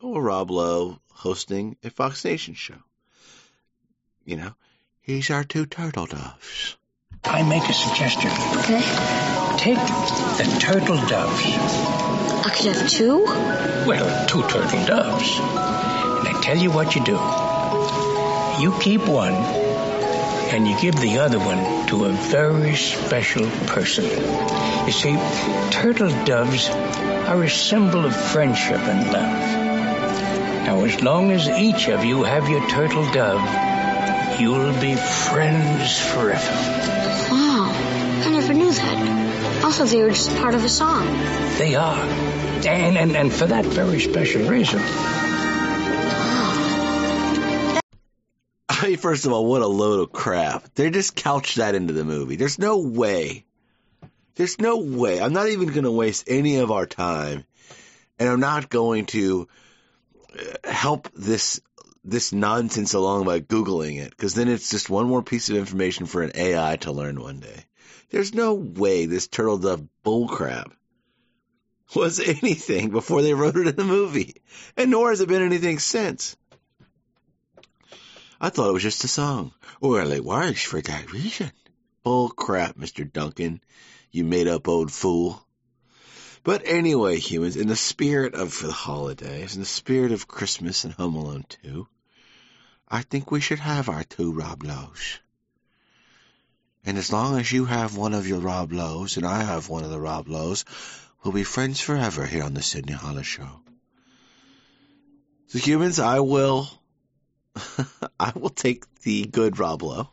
Or 0.05 0.21
Rob 0.21 0.51
Lowe 0.51 0.99
hosting 1.15 1.79
a 1.83 1.89
Fox 1.89 2.27
Nation 2.27 2.53
show. 2.53 2.77
You 4.27 4.37
know, 4.37 4.55
he's 5.01 5.31
our 5.31 5.45
two 5.45 5.65
turtle 5.65 6.05
doves. 6.05 6.77
I 7.25 7.43
make 7.43 7.63
a 7.63 7.73
suggestion. 7.73 8.31
Okay. 8.59 8.83
Take 9.57 9.79
the 9.79 10.59
turtle 10.61 10.99
doves. 11.09 11.43
I 11.47 12.53
could 12.55 12.77
have 12.77 12.91
two? 12.91 13.25
Well, 13.25 14.27
two 14.27 14.43
turtle 14.43 14.85
doves. 14.85 15.39
And 15.39 16.29
I 16.29 16.39
tell 16.43 16.59
you 16.59 16.71
what 16.71 16.95
you 16.95 17.03
do. 17.03 17.19
You 18.63 18.79
keep 18.81 19.09
one, 19.09 19.33
and 19.33 20.69
you 20.69 20.79
give 20.83 20.97
the 20.97 21.21
other 21.21 21.39
one 21.39 21.87
to 21.87 22.05
a 22.05 22.11
very 22.11 22.77
special 22.77 23.49
person. 23.69 24.05
You 24.85 24.93
see, 24.93 25.17
turtle 25.71 26.11
doves 26.27 26.69
are 26.69 27.43
a 27.43 27.49
symbol 27.49 28.05
of 28.05 28.15
friendship 28.15 28.81
and 28.81 29.11
love. 29.11 29.64
Now, 30.65 30.83
as 30.85 31.03
long 31.03 31.31
as 31.31 31.47
each 31.47 31.89
of 31.89 32.05
you 32.05 32.23
have 32.23 32.49
your 32.49 32.67
turtle 32.69 33.05
dove, 33.13 34.41
you'll 34.41 34.73
be 34.81 34.95
friends 34.97 36.01
forever. 36.01 36.53
Wow. 37.31 37.71
I 38.25 38.31
never 38.31 38.55
knew 38.55 38.73
that. 38.73 39.63
Also, 39.63 39.85
they 39.85 40.03
were 40.03 40.09
just 40.09 40.35
part 40.37 40.55
of 40.55 40.65
a 40.65 40.69
song. 40.69 41.07
They 41.59 41.75
are. 41.75 42.01
And, 42.67 42.97
and, 42.97 43.15
and 43.15 43.31
for 43.31 43.45
that 43.45 43.67
very 43.67 44.01
special 44.01 44.49
reason. 44.49 44.81
I 48.69 48.89
mean, 48.89 48.97
first 48.97 49.27
of 49.27 49.33
all, 49.33 49.45
what 49.45 49.61
a 49.61 49.67
load 49.67 50.01
of 50.01 50.13
crap. 50.13 50.75
They 50.75 50.89
just 50.89 51.15
couched 51.15 51.57
that 51.57 51.75
into 51.75 51.93
the 51.93 52.05
movie. 52.05 52.37
There's 52.37 52.59
no 52.59 52.79
way. 52.79 53.45
There's 54.37 54.59
no 54.59 54.79
way. 54.79 55.21
I'm 55.21 55.35
not 55.35 55.49
even 55.49 55.69
going 55.69 55.85
to 55.85 55.91
waste 55.91 56.25
any 56.27 56.57
of 56.57 56.71
our 56.71 56.87
time, 56.87 57.45
and 58.19 58.29
I'm 58.31 58.41
not 58.41 58.71
going 58.71 59.07
to 59.07 59.47
help 60.65 61.11
this 61.13 61.61
this 62.05 62.33
nonsense 62.33 62.93
along 62.93 63.25
by 63.25 63.41
googling 63.41 63.99
it 63.99 64.11
because 64.11 64.35
then 64.35 64.49
it's 64.49 64.71
just 64.71 64.91
one 64.91 65.07
more 65.07 65.23
piece 65.23 65.49
of 65.49 65.57
information 65.57 66.05
for 66.07 66.23
an 66.23 66.33
AI 66.35 66.77
to 66.77 66.93
learn 66.93 67.21
one 67.21 67.41
day. 67.41 67.65
There's 68.11 68.35
no 68.35 68.55
way 68.55 69.07
this 69.07 69.27
turtle 69.27 69.59
dove 69.59 69.89
bullcrap 70.05 70.71
was 71.95 72.21
anything 72.43 72.91
before 72.91 73.23
they 73.23 73.35
wrote 73.35 73.57
it 73.57 73.67
in 73.67 73.77
the 73.77 73.85
movie, 73.85 74.43
and 74.77 74.91
nor 74.91 75.11
has 75.11 75.21
it 75.21 75.29
been 75.29 75.43
anything 75.43 75.79
since. 75.79 76.37
I 78.41 78.51
thought 78.51 78.69
it 78.69 78.75
was 78.75 78.83
just 78.83 79.05
a 79.05 79.09
song. 79.09 79.53
Well, 79.81 80.11
it 80.13 80.25
was 80.25 80.61
for 80.61 80.81
that 80.81 81.13
reason. 81.13 81.51
Bull 82.03 82.29
crap, 82.29 82.77
Mr. 82.77 83.11
Duncan. 83.11 83.61
You 84.11 84.25
made 84.25 84.49
up 84.49 84.69
old 84.69 84.93
fool. 84.93 85.44
But 86.45 86.63
anyway, 86.67 87.19
humans, 87.19 87.57
in 87.57 87.69
the 87.69 87.77
spirit 87.77 88.35
of 88.35 88.61
the 88.61 88.71
holidays, 88.71 89.55
in 89.55 89.63
the 89.63 89.67
spirit 89.67 90.13
of 90.13 90.29
Christmas 90.29 90.85
and 90.85 90.93
Home 90.93 91.17
Alone 91.17 91.47
2, 91.63 91.89
I 92.87 93.01
think 93.01 93.31
we 93.31 93.41
should 93.41 93.61
have 93.61 93.89
our 93.89 94.05
two 94.05 94.31
Rob. 94.31 94.63
And 96.85 96.99
as 96.99 97.11
long 97.11 97.41
as 97.41 97.51
you 97.51 97.65
have 97.65 97.97
one 97.97 98.13
of 98.13 98.29
your 98.29 98.41
Rob 98.41 98.73
and 98.73 99.25
I 99.25 99.43
have 99.43 99.71
one 99.71 99.85
of 99.85 99.91
the 99.91 99.99
Rob 99.99 100.29
we'll 100.29 101.33
be 101.33 101.45
friends 101.45 101.81
forever 101.81 102.27
here 102.27 102.45
on 102.45 102.53
the 102.53 102.63
Sydney 102.63 102.93
Hollis 102.93 103.27
Show. 103.27 103.49
So 105.47 105.59
humans, 105.59 105.99
I 105.99 106.21
will 106.21 106.69
I 108.21 108.33
will 108.35 108.51
take 108.51 108.85
the 109.01 109.25
good 109.25 109.59
Rob 109.59 109.83
Lowe. 109.83 110.11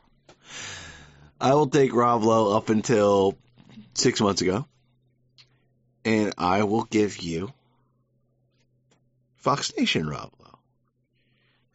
I 1.41 1.55
will 1.55 1.67
take 1.67 1.93
Rob 1.93 2.23
Lowe 2.23 2.55
up 2.55 2.69
until 2.69 3.37
six 3.95 4.21
months 4.21 4.41
ago. 4.41 4.65
And 6.03 6.33
I 6.37 6.63
will 6.63 6.83
give 6.83 7.17
you 7.19 7.53
Fox 9.37 9.73
Nation 9.77 10.07
Rob 10.07 10.31
Lowe. 10.39 10.59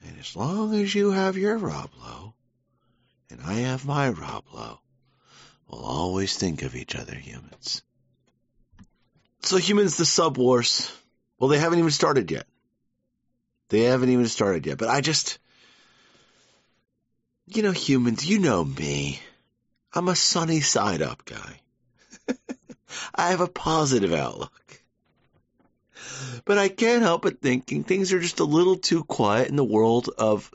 And 0.07 0.19
as 0.19 0.37
long 0.37 0.75
as 0.75 0.95
you 0.95 1.11
have 1.11 1.37
your 1.37 1.57
Rob 1.59 1.91
Lowe, 2.01 2.35
and 3.31 3.41
I 3.41 3.55
have 3.55 3.85
my 3.85 4.11
Rob 4.11 4.45
Lowe, 4.53 4.81
we'll 5.69 5.85
always 5.85 6.37
think 6.37 6.63
of 6.63 6.77
each 6.77 6.95
other, 6.95 7.15
humans. 7.15 7.83
So 9.43 9.57
humans, 9.57 9.97
the 9.97 10.05
sub 10.05 10.39
wars, 10.39 10.91
well, 11.39 11.49
they 11.49 11.59
haven't 11.59 11.79
even 11.79 11.91
started 11.91 12.31
yet. 12.31 12.47
They 13.69 13.83
haven't 13.83 14.11
even 14.11 14.27
started 14.27 14.67
yet. 14.67 14.79
But 14.79 14.89
I 14.89 15.01
just, 15.01 15.39
you 17.47 17.63
know, 17.63 17.73
humans, 17.73 18.25
you 18.25 18.39
know 18.39 18.65
me. 18.65 19.21
I'm 19.93 20.09
a 20.09 20.17
sunny 20.17 20.61
side 20.61 21.03
up 21.03 21.25
guy. 21.25 21.61
I 23.15 23.31
have 23.31 23.41
a 23.41 23.49
positive 23.49 24.13
outlook. 24.13 24.53
But 26.45 26.59
I 26.59 26.69
can't 26.69 27.03
help 27.03 27.23
but 27.23 27.41
thinking 27.41 27.83
things 27.83 28.13
are 28.13 28.21
just 28.21 28.41
a 28.41 28.45
little 28.45 28.77
too 28.77 29.05
quiet 29.05 29.49
in 29.49 29.57
the 29.57 29.65
world 29.65 30.09
of 30.19 30.51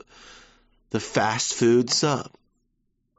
the 0.90 1.00
fast 1.00 1.54
food 1.54 1.90
sub. 1.90 2.30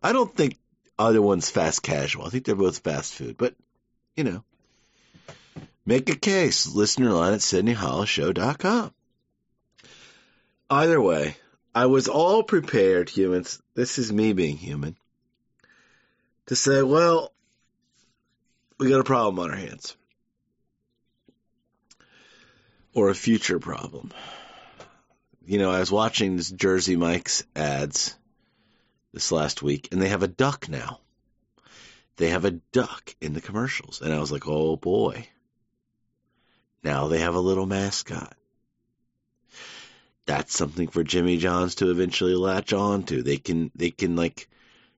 I 0.01 0.13
don't 0.13 0.33
think 0.35 0.57
either 0.97 1.21
one's 1.21 1.49
fast 1.49 1.83
casual. 1.83 2.25
I 2.25 2.29
think 2.29 2.45
they're 2.45 2.55
both 2.55 2.79
fast 2.79 3.13
food, 3.13 3.37
but 3.37 3.55
you 4.15 4.23
know, 4.23 4.43
make 5.85 6.09
a 6.09 6.15
case. 6.15 6.67
Listener 6.67 7.11
line 7.11 7.33
at 7.33 7.39
SydneyHollisShow.com. 7.39 8.93
Either 10.69 11.01
way, 11.01 11.35
I 11.75 11.87
was 11.87 12.07
all 12.07 12.43
prepared, 12.43 13.09
humans. 13.09 13.61
This 13.73 13.97
is 13.97 14.13
me 14.13 14.33
being 14.33 14.57
human. 14.57 14.95
To 16.47 16.55
say, 16.55 16.83
well, 16.83 17.32
we 18.77 18.89
got 18.89 18.99
a 18.99 19.03
problem 19.03 19.39
on 19.39 19.51
our 19.51 19.57
hands. 19.57 19.95
Or 22.93 23.09
a 23.09 23.15
future 23.15 23.59
problem. 23.59 24.11
You 25.45 25.57
know, 25.57 25.71
I 25.71 25.79
was 25.79 25.91
watching 25.91 26.37
this 26.37 26.51
Jersey 26.51 26.95
Mike's 26.95 27.43
ads, 27.55 28.15
this 29.13 29.31
last 29.31 29.61
week, 29.61 29.89
and 29.91 30.01
they 30.01 30.09
have 30.09 30.23
a 30.23 30.27
duck 30.27 30.69
now. 30.69 30.99
They 32.17 32.29
have 32.29 32.45
a 32.45 32.51
duck 32.51 33.15
in 33.21 33.33
the 33.33 33.41
commercials, 33.41 34.01
and 34.01 34.13
I 34.13 34.19
was 34.19 34.31
like, 34.31 34.47
oh 34.47 34.75
boy. 34.75 35.27
Now 36.83 37.07
they 37.07 37.19
have 37.19 37.35
a 37.35 37.39
little 37.39 37.65
mascot. 37.65 38.35
That's 40.25 40.55
something 40.55 40.87
for 40.87 41.03
Jimmy 41.03 41.37
Johns 41.37 41.75
to 41.75 41.91
eventually 41.91 42.35
latch 42.35 42.71
on 42.73 43.03
to. 43.03 43.23
They 43.23 43.37
can 43.37 43.71
they 43.75 43.89
can 43.89 44.15
like 44.15 44.47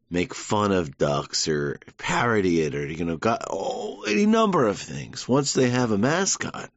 make 0.09 0.33
fun 0.33 0.71
of 0.71 0.97
ducks 0.97 1.47
or 1.47 1.79
parody 1.97 2.61
it 2.61 2.75
or 2.75 2.85
you 2.85 3.05
know 3.05 3.17
got 3.17 3.43
oh 3.49 4.03
any 4.07 4.25
number 4.25 4.67
of 4.67 4.79
things 4.79 5.27
once 5.27 5.53
they 5.53 5.69
have 5.69 5.91
a 5.91 5.97
mascot. 5.97 6.69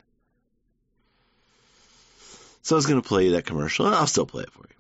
So 2.63 2.75
I 2.75 2.79
was 2.79 2.87
going 2.87 3.01
to 3.01 3.09
play 3.09 3.27
you 3.27 3.33
that 3.33 3.47
commercial, 3.47 3.87
and 3.87 3.95
I'll 3.95 4.07
still 4.07 4.27
play 4.27 4.43
it 4.43 4.53
for 4.53 4.65
you. 4.69 4.75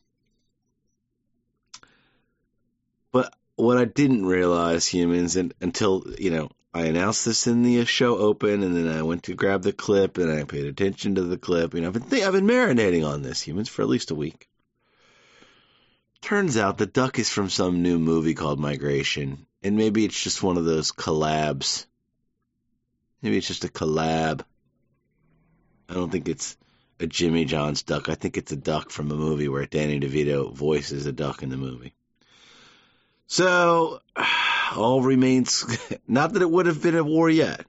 But 3.12 3.34
what 3.56 3.78
I 3.78 3.86
didn't 3.86 4.26
realize, 4.26 4.86
humans, 4.86 5.36
and 5.36 5.54
until 5.60 6.04
you 6.18 6.30
know, 6.30 6.50
I 6.74 6.86
announced 6.86 7.24
this 7.24 7.46
in 7.46 7.62
the 7.62 7.84
show 7.86 8.18
open, 8.18 8.62
and 8.62 8.76
then 8.76 8.88
I 8.94 9.02
went 9.02 9.22
to 9.24 9.34
grab 9.34 9.62
the 9.62 9.72
clip, 9.72 10.18
and 10.18 10.30
I 10.30 10.44
paid 10.44 10.66
attention 10.66 11.14
to 11.14 11.22
the 11.22 11.38
clip. 11.38 11.74
You 11.74 11.80
know, 11.80 11.88
I've 11.88 11.94
been 11.94 12.02
th- 12.02 12.24
I've 12.24 12.34
been 12.34 12.46
marinating 12.46 13.08
on 13.08 13.22
this, 13.22 13.40
humans, 13.40 13.68
for 13.68 13.82
at 13.82 13.88
least 13.88 14.10
a 14.10 14.14
week. 14.14 14.48
Turns 16.20 16.56
out 16.56 16.78
the 16.78 16.86
duck 16.86 17.18
is 17.18 17.30
from 17.30 17.48
some 17.48 17.82
new 17.82 17.98
movie 17.98 18.34
called 18.34 18.58
Migration, 18.58 19.46
and 19.62 19.76
maybe 19.76 20.04
it's 20.04 20.22
just 20.22 20.42
one 20.42 20.56
of 20.56 20.64
those 20.64 20.92
collabs. 20.92 21.86
Maybe 23.22 23.38
it's 23.38 23.46
just 23.46 23.64
a 23.64 23.68
collab. 23.68 24.42
I 25.88 25.94
don't 25.94 26.10
think 26.10 26.28
it's 26.28 26.56
a 27.00 27.06
Jimmy 27.06 27.44
John's 27.44 27.82
duck. 27.82 28.08
I 28.08 28.14
think 28.14 28.36
it's 28.36 28.52
a 28.52 28.56
duck 28.56 28.90
from 28.90 29.10
a 29.10 29.16
movie 29.16 29.48
where 29.48 29.64
Danny 29.66 30.00
DeVito 30.00 30.52
voices 30.54 31.06
a 31.06 31.12
duck 31.12 31.42
in 31.42 31.48
the 31.48 31.56
movie. 31.56 31.94
So, 33.26 34.00
all 34.76 35.02
remains, 35.02 35.64
not 36.08 36.32
that 36.32 36.42
it 36.42 36.50
would 36.50 36.66
have 36.66 36.82
been 36.82 36.96
a 36.96 37.04
war 37.04 37.30
yet, 37.30 37.64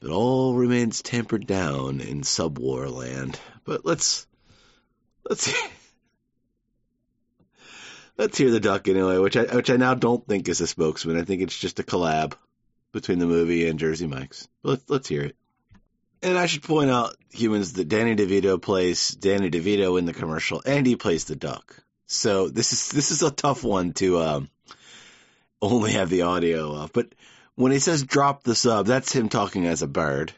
but 0.00 0.10
all 0.10 0.54
remains 0.54 1.02
tempered 1.02 1.46
down 1.46 2.00
in 2.00 2.20
subwar 2.22 2.92
land. 2.92 3.38
But 3.64 3.84
let's, 3.84 4.26
let's, 5.28 5.52
let's 8.18 8.38
hear 8.38 8.50
the 8.50 8.60
duck 8.60 8.88
anyway, 8.88 9.18
which 9.18 9.36
I, 9.36 9.44
which 9.54 9.70
I 9.70 9.76
now 9.76 9.94
don't 9.94 10.26
think 10.26 10.48
is 10.48 10.60
a 10.60 10.66
spokesman. 10.66 11.18
I 11.18 11.24
think 11.24 11.42
it's 11.42 11.58
just 11.58 11.80
a 11.80 11.84
collab 11.84 12.34
between 12.92 13.18
the 13.18 13.26
movie 13.26 13.68
and 13.68 13.78
Jersey 13.78 14.06
Mike's. 14.06 14.48
Let's, 14.62 14.88
let's 14.88 15.08
hear 15.08 15.22
it. 15.22 15.36
And 16.22 16.38
I 16.38 16.46
should 16.46 16.62
point 16.62 16.90
out, 16.90 17.14
humans, 17.30 17.74
that 17.74 17.88
Danny 17.88 18.16
DeVito 18.16 18.60
plays 18.60 19.10
Danny 19.10 19.50
DeVito 19.50 19.98
in 19.98 20.06
the 20.06 20.14
commercial, 20.14 20.62
and 20.64 20.86
he 20.86 20.96
plays 20.96 21.24
the 21.24 21.36
duck. 21.36 21.76
So 22.06 22.48
this 22.48 22.72
is 22.72 22.88
this 22.88 23.10
is 23.10 23.22
a 23.22 23.30
tough 23.30 23.62
one 23.62 23.92
to 23.94 24.20
um, 24.20 24.50
only 25.60 25.92
have 25.92 26.08
the 26.08 26.22
audio 26.22 26.74
of. 26.74 26.92
But 26.92 27.14
when 27.54 27.72
he 27.72 27.80
says 27.80 28.02
"drop 28.02 28.44
the 28.44 28.54
sub," 28.54 28.86
that's 28.86 29.12
him 29.12 29.28
talking 29.28 29.66
as 29.66 29.82
a 29.82 29.86
bird, 29.86 30.32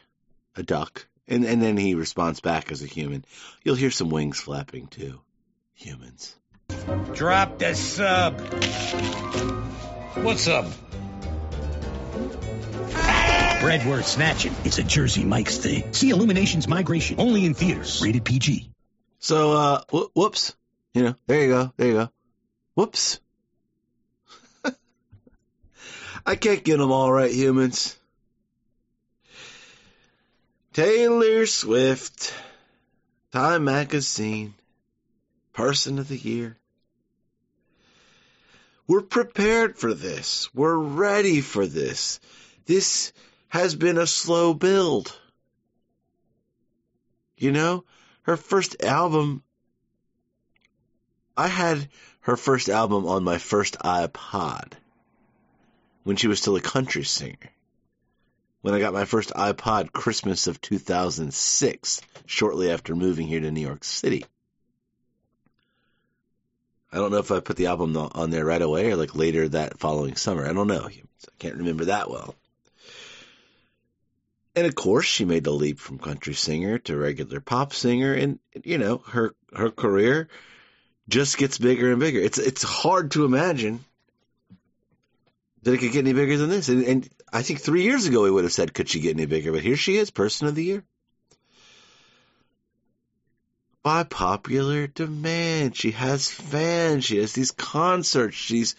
a 0.55 0.63
duck, 0.63 1.07
and 1.27 1.45
and 1.45 1.61
then 1.61 1.77
he 1.77 1.95
responds 1.95 2.41
back 2.41 2.71
as 2.71 2.83
a 2.83 2.87
human. 2.87 3.23
You'll 3.63 3.75
hear 3.75 3.91
some 3.91 4.09
wings 4.09 4.39
flapping 4.39 4.87
too. 4.87 5.21
Humans. 5.75 6.35
Drop 7.13 7.59
the 7.59 7.75
sub. 7.75 8.39
What's 10.23 10.47
up? 10.47 10.65
Bread 13.61 13.85
worth 13.85 14.07
snatching. 14.07 14.55
It's 14.63 14.77
a 14.77 14.83
Jersey 14.83 15.25
Mike's 15.25 15.57
thing. 15.57 15.91
See 15.93 16.09
Illuminations 16.11 16.67
Migration. 16.67 17.19
Only 17.19 17.45
in 17.45 17.53
theaters. 17.53 18.01
Rated 18.01 18.23
PG. 18.23 18.71
So, 19.19 19.51
uh, 19.51 19.81
wh- 19.91 20.15
whoops. 20.15 20.55
You 20.93 21.03
know, 21.03 21.15
there 21.27 21.41
you 21.41 21.47
go. 21.49 21.73
There 21.75 21.87
you 21.87 21.93
go. 21.93 22.09
Whoops. 22.75 23.19
I 26.25 26.35
can't 26.35 26.63
get 26.63 26.77
them 26.77 26.91
all 26.91 27.11
right, 27.11 27.31
humans. 27.31 27.97
Taylor 30.71 31.45
Swift, 31.45 32.33
Time 33.33 33.65
Magazine, 33.65 34.53
Person 35.59 35.99
of 35.99 36.07
the 36.07 36.15
Year. 36.15 36.55
We're 38.87 39.01
prepared 39.01 39.77
for 39.77 39.93
this. 39.93 40.49
We're 40.55 40.77
ready 40.77 41.41
for 41.41 41.67
this. 41.67 42.21
This 42.65 43.11
has 43.49 43.75
been 43.75 43.97
a 43.97 44.07
slow 44.07 44.53
build. 44.53 45.13
You 47.35 47.51
know, 47.51 47.83
her 48.21 48.37
first 48.37 48.81
album, 48.85 49.43
I 51.35 51.49
had 51.49 51.89
her 52.21 52.37
first 52.37 52.69
album 52.69 53.05
on 53.05 53.25
my 53.25 53.37
first 53.37 53.79
iPod 53.79 54.71
when 56.03 56.15
she 56.15 56.29
was 56.29 56.39
still 56.39 56.55
a 56.55 56.61
country 56.61 57.03
singer. 57.03 57.51
When 58.61 58.73
I 58.73 58.79
got 58.79 58.93
my 58.93 59.03
first 59.03 59.31
iPod 59.31 59.91
Christmas 59.91 60.47
of 60.47 60.61
2006, 60.61 62.01
shortly 62.27 62.71
after 62.71 62.95
moving 62.95 63.27
here 63.27 63.41
to 63.41 63.51
New 63.51 63.59
York 63.59 63.83
City. 63.83 64.23
I 66.91 66.97
don't 66.97 67.11
know 67.11 67.17
if 67.17 67.31
I 67.31 67.39
put 67.39 67.55
the 67.55 67.67
album 67.67 67.95
on 67.97 68.29
there 68.31 68.45
right 68.45 68.61
away 68.61 68.91
or 68.91 68.95
like 68.95 69.15
later 69.15 69.47
that 69.49 69.79
following 69.79 70.15
summer. 70.15 70.47
I 70.47 70.53
don't 70.53 70.67
know. 70.67 70.87
I 70.87 71.01
can't 71.37 71.57
remember 71.57 71.85
that 71.85 72.09
well. 72.09 72.35
And 74.55 74.65
of 74.65 74.75
course, 74.75 75.05
she 75.05 75.25
made 75.25 75.43
the 75.43 75.51
leap 75.51 75.79
from 75.79 75.99
country 75.99 76.33
singer 76.33 76.79
to 76.79 76.97
regular 76.97 77.39
pop 77.39 77.73
singer, 77.73 78.13
and 78.13 78.39
you 78.63 78.77
know 78.77 78.97
her 79.09 79.35
her 79.55 79.69
career 79.69 80.27
just 81.07 81.37
gets 81.37 81.57
bigger 81.57 81.91
and 81.91 81.99
bigger. 81.99 82.19
It's 82.19 82.39
it's 82.39 82.63
hard 82.63 83.11
to 83.11 83.25
imagine 83.25 83.85
that 85.63 85.73
it 85.73 85.77
could 85.77 85.91
get 85.91 85.99
any 85.99 86.13
bigger 86.13 86.37
than 86.37 86.49
this. 86.49 86.69
And, 86.69 86.83
and 86.83 87.09
I 87.31 87.41
think 87.41 87.59
three 87.59 87.83
years 87.83 88.05
ago 88.05 88.23
we 88.23 88.31
would 88.31 88.43
have 88.43 88.53
said, 88.53 88.73
could 88.73 88.89
she 88.89 88.99
get 88.99 89.15
any 89.15 89.25
bigger? 89.25 89.51
But 89.51 89.61
here 89.61 89.75
she 89.75 89.97
is, 89.97 90.09
Person 90.09 90.47
of 90.47 90.55
the 90.55 90.63
Year. 90.63 90.83
By 93.81 94.03
popular 94.03 94.87
demand, 94.87 95.75
she 95.75 95.91
has 95.91 96.29
fans. 96.29 97.05
She 97.05 97.17
has 97.17 97.33
these 97.33 97.51
concerts. 97.51 98.35
She's 98.35 98.75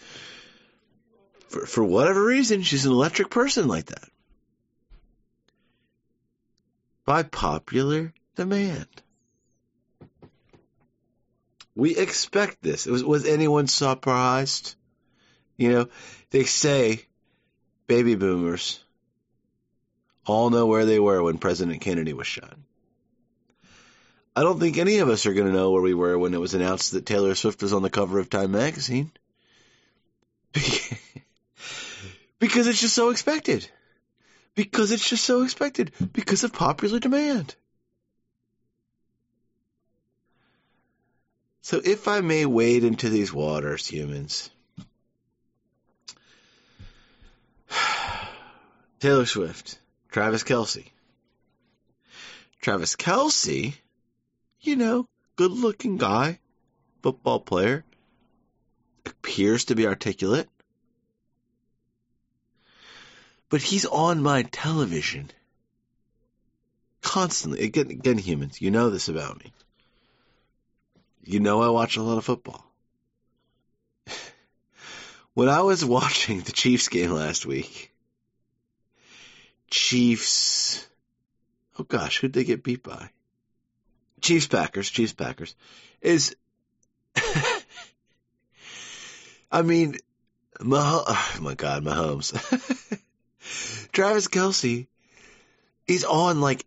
for 1.49 1.65
for 1.65 1.83
whatever 1.83 2.23
reason, 2.23 2.61
she's 2.61 2.85
an 2.85 2.91
electric 2.91 3.29
person 3.29 3.67
like 3.67 3.87
that 3.87 4.09
by 7.05 7.23
popular 7.23 8.13
demand. 8.35 8.87
We 11.75 11.97
expect 11.97 12.61
this. 12.61 12.85
Was, 12.85 13.03
was 13.03 13.25
anyone 13.25 13.67
surprised? 13.67 14.75
You 15.57 15.71
know, 15.71 15.89
they 16.29 16.43
say 16.43 17.05
baby 17.87 18.15
boomers 18.15 18.83
all 20.25 20.49
know 20.49 20.67
where 20.67 20.85
they 20.85 20.99
were 20.99 21.21
when 21.21 21.37
President 21.37 21.81
Kennedy 21.81 22.13
was 22.13 22.27
shot. 22.27 22.57
I 24.35 24.43
don't 24.43 24.59
think 24.59 24.77
any 24.77 24.99
of 24.99 25.09
us 25.09 25.25
are 25.25 25.33
going 25.33 25.47
to 25.47 25.53
know 25.53 25.71
where 25.71 25.81
we 25.81 25.93
were 25.93 26.17
when 26.17 26.33
it 26.33 26.39
was 26.39 26.53
announced 26.53 26.91
that 26.91 27.05
Taylor 27.05 27.35
Swift 27.35 27.61
was 27.61 27.73
on 27.73 27.81
the 27.81 27.89
cover 27.89 28.17
of 28.19 28.29
Time 28.29 28.51
magazine. 28.51 29.11
because 32.39 32.67
it's 32.67 32.79
just 32.79 32.95
so 32.95 33.09
expected. 33.09 33.69
Because 34.55 34.91
it's 34.91 35.07
just 35.07 35.25
so 35.25 35.43
expected. 35.43 35.91
Because 36.13 36.45
of 36.45 36.53
popular 36.53 36.99
demand. 36.99 37.55
So 41.61 41.81
if 41.83 42.07
I 42.07 42.21
may 42.21 42.45
wade 42.45 42.85
into 42.85 43.09
these 43.09 43.33
waters, 43.33 43.85
humans. 43.87 44.49
Taylor 48.99 49.25
Swift, 49.25 49.77
Travis 50.09 50.43
Kelce. 50.43 50.87
Travis 52.61 52.95
Kelce, 52.95 53.73
you 54.61 54.75
know, 54.75 55.07
good 55.35 55.51
looking 55.51 55.97
guy, 55.97 56.39
football 57.01 57.39
player, 57.39 57.83
appears 59.05 59.65
to 59.65 59.75
be 59.75 59.87
articulate 59.87 60.47
but 63.51 63.61
he's 63.61 63.85
on 63.85 64.23
my 64.23 64.43
television 64.43 65.29
constantly. 67.01 67.63
Again, 67.63 67.91
again, 67.91 68.17
humans, 68.17 68.61
you 68.61 68.71
know 68.71 68.89
this 68.89 69.09
about 69.09 69.43
me. 69.43 69.51
You 71.23 71.41
know 71.41 71.61
I 71.61 71.69
watch 71.69 71.97
a 71.97 72.01
lot 72.01 72.17
of 72.17 72.23
football. 72.25 72.65
when 75.33 75.49
I 75.49 75.61
was 75.61 75.83
watching 75.83 76.39
the 76.39 76.53
Chiefs 76.53 76.87
game 76.87 77.11
last 77.11 77.45
week, 77.45 77.91
Chiefs, 79.69 80.87
oh 81.77 81.83
gosh, 81.83 82.19
who'd 82.19 82.31
they 82.31 82.45
get 82.45 82.63
beat 82.63 82.83
by? 82.83 83.09
Chiefs 84.21 84.47
Packers, 84.47 84.89
Chiefs 84.89 85.13
Packers, 85.13 85.55
is, 86.01 86.35
I 89.51 89.61
mean, 89.63 89.97
Mah- 90.61 91.03
oh 91.07 91.37
my 91.41 91.55
God, 91.55 91.83
Mahomes. 91.83 92.31
Travis 93.91 94.27
Kelce, 94.27 94.87
he's 95.87 96.03
on 96.05 96.39
like, 96.41 96.65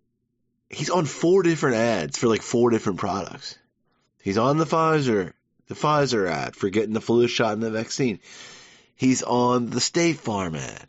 he's 0.68 0.90
on 0.90 1.06
four 1.06 1.42
different 1.42 1.76
ads 1.76 2.18
for 2.18 2.28
like 2.28 2.42
four 2.42 2.70
different 2.70 2.98
products. 2.98 3.56
He's 4.22 4.38
on 4.38 4.58
the 4.58 4.64
Pfizer 4.64 5.32
the 5.68 5.74
Pfizer 5.74 6.28
ad 6.28 6.56
for 6.56 6.68
getting 6.70 6.92
the 6.92 7.00
flu 7.00 7.26
shot 7.26 7.54
and 7.54 7.62
the 7.62 7.70
vaccine. 7.70 8.20
He's 8.96 9.22
on 9.22 9.70
the 9.70 9.80
State 9.80 10.18
Farm 10.18 10.54
ad. 10.54 10.86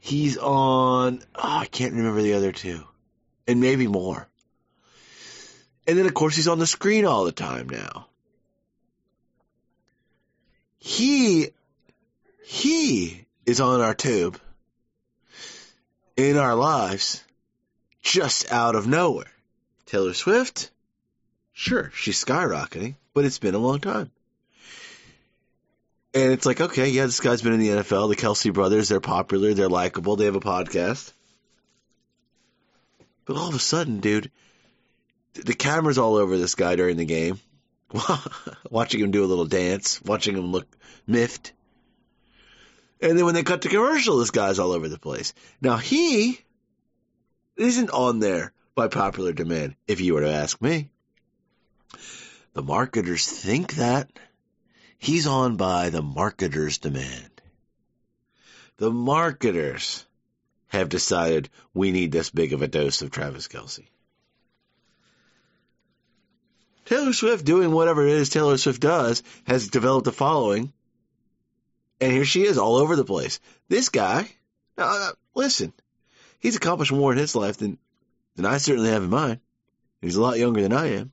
He's 0.00 0.36
on, 0.38 1.22
oh, 1.34 1.58
I 1.58 1.66
can't 1.66 1.94
remember 1.94 2.22
the 2.22 2.34
other 2.34 2.52
two. 2.52 2.84
And 3.46 3.60
maybe 3.60 3.86
more. 3.86 4.28
And 5.86 5.98
then, 5.98 6.06
of 6.06 6.14
course, 6.14 6.36
he's 6.36 6.48
on 6.48 6.58
the 6.58 6.66
screen 6.66 7.04
all 7.04 7.24
the 7.24 7.32
time 7.32 7.68
now. 7.68 8.06
He, 10.78 11.50
he 12.44 13.24
is 13.46 13.60
on 13.60 13.80
our 13.80 13.94
tube 13.94 14.38
in 16.16 16.36
our 16.36 16.54
lives 16.54 17.22
just 18.02 18.50
out 18.52 18.74
of 18.74 18.86
nowhere. 18.86 19.30
Taylor 19.86 20.14
Swift, 20.14 20.70
sure, 21.52 21.90
she's 21.94 22.22
skyrocketing, 22.24 22.94
but 23.14 23.24
it's 23.24 23.38
been 23.38 23.54
a 23.54 23.58
long 23.58 23.80
time. 23.80 24.10
And 26.14 26.32
it's 26.32 26.44
like, 26.44 26.60
okay, 26.60 26.88
yeah, 26.90 27.06
this 27.06 27.20
guy's 27.20 27.42
been 27.42 27.54
in 27.54 27.60
the 27.60 27.68
NFL. 27.68 28.10
The 28.10 28.16
Kelce 28.16 28.52
brothers, 28.52 28.88
they're 28.88 29.00
popular, 29.00 29.54
they're 29.54 29.68
likable, 29.68 30.16
they 30.16 30.26
have 30.26 30.36
a 30.36 30.40
podcast. 30.40 31.12
But 33.24 33.36
all 33.36 33.48
of 33.48 33.54
a 33.54 33.60
sudden, 33.60 34.00
dude, 34.00 34.30
the 35.34 35.54
camera's 35.54 35.98
all 35.98 36.16
over 36.16 36.36
this 36.36 36.54
guy 36.54 36.76
during 36.76 36.96
the 36.96 37.04
game, 37.04 37.40
watching 38.70 39.00
him 39.00 39.10
do 39.10 39.24
a 39.24 39.26
little 39.26 39.46
dance, 39.46 40.00
watching 40.02 40.36
him 40.36 40.52
look 40.52 40.66
miffed. 41.06 41.52
And 43.00 43.18
then 43.18 43.24
when 43.24 43.34
they 43.34 43.42
cut 43.42 43.62
to 43.62 43.68
commercial, 43.68 44.18
this 44.18 44.30
guy's 44.30 44.58
all 44.58 44.72
over 44.72 44.88
the 44.88 44.98
place. 44.98 45.34
Now 45.60 45.76
he 45.76 46.40
isn't 47.56 47.90
on 47.90 48.20
there 48.20 48.52
by 48.74 48.88
popular 48.88 49.32
demand, 49.32 49.76
if 49.86 50.00
you 50.00 50.14
were 50.14 50.22
to 50.22 50.32
ask 50.32 50.60
me. 50.62 50.88
The 52.54 52.62
marketers 52.62 53.26
think 53.26 53.74
that. 53.74 54.10
He's 54.98 55.26
on 55.26 55.56
by 55.56 55.90
the 55.90 56.02
marketers' 56.02 56.78
demand. 56.78 57.30
The 58.76 58.92
marketers 58.92 60.06
have 60.68 60.88
decided 60.88 61.50
we 61.74 61.90
need 61.90 62.12
this 62.12 62.30
big 62.30 62.52
of 62.52 62.62
a 62.62 62.68
dose 62.68 63.02
of 63.02 63.10
Travis 63.10 63.48
Kelce. 63.48 63.88
Taylor 66.92 67.14
Swift 67.14 67.46
doing 67.46 67.70
whatever 67.70 68.06
it 68.06 68.12
is 68.12 68.28
Taylor 68.28 68.58
Swift 68.58 68.82
does 68.82 69.22
has 69.44 69.68
developed 69.68 70.06
a 70.08 70.12
following. 70.12 70.74
And 72.02 72.12
here 72.12 72.26
she 72.26 72.42
is 72.42 72.58
all 72.58 72.76
over 72.76 72.96
the 72.96 73.04
place. 73.04 73.40
This 73.66 73.88
guy, 73.88 74.28
uh, 74.76 75.12
listen, 75.34 75.72
he's 76.38 76.56
accomplished 76.56 76.92
more 76.92 77.10
in 77.10 77.16
his 77.16 77.34
life 77.34 77.56
than, 77.56 77.78
than 78.36 78.44
I 78.44 78.58
certainly 78.58 78.90
have 78.90 79.04
in 79.04 79.08
mine. 79.08 79.40
He's 80.02 80.16
a 80.16 80.20
lot 80.20 80.38
younger 80.38 80.60
than 80.60 80.74
I 80.74 80.96
am. 80.96 81.12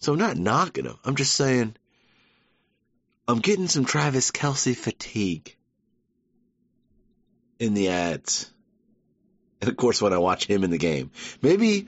So 0.00 0.14
I'm 0.14 0.18
not 0.18 0.36
knocking 0.36 0.86
him. 0.86 0.98
I'm 1.04 1.14
just 1.14 1.36
saying 1.36 1.76
I'm 3.28 3.38
getting 3.38 3.68
some 3.68 3.84
Travis 3.84 4.32
Kelce 4.32 4.76
fatigue 4.76 5.54
in 7.60 7.74
the 7.74 7.90
ads. 7.90 8.50
And 9.60 9.70
of 9.70 9.76
course, 9.76 10.02
when 10.02 10.12
I 10.12 10.18
watch 10.18 10.44
him 10.44 10.64
in 10.64 10.72
the 10.72 10.78
game, 10.78 11.12
maybe, 11.40 11.86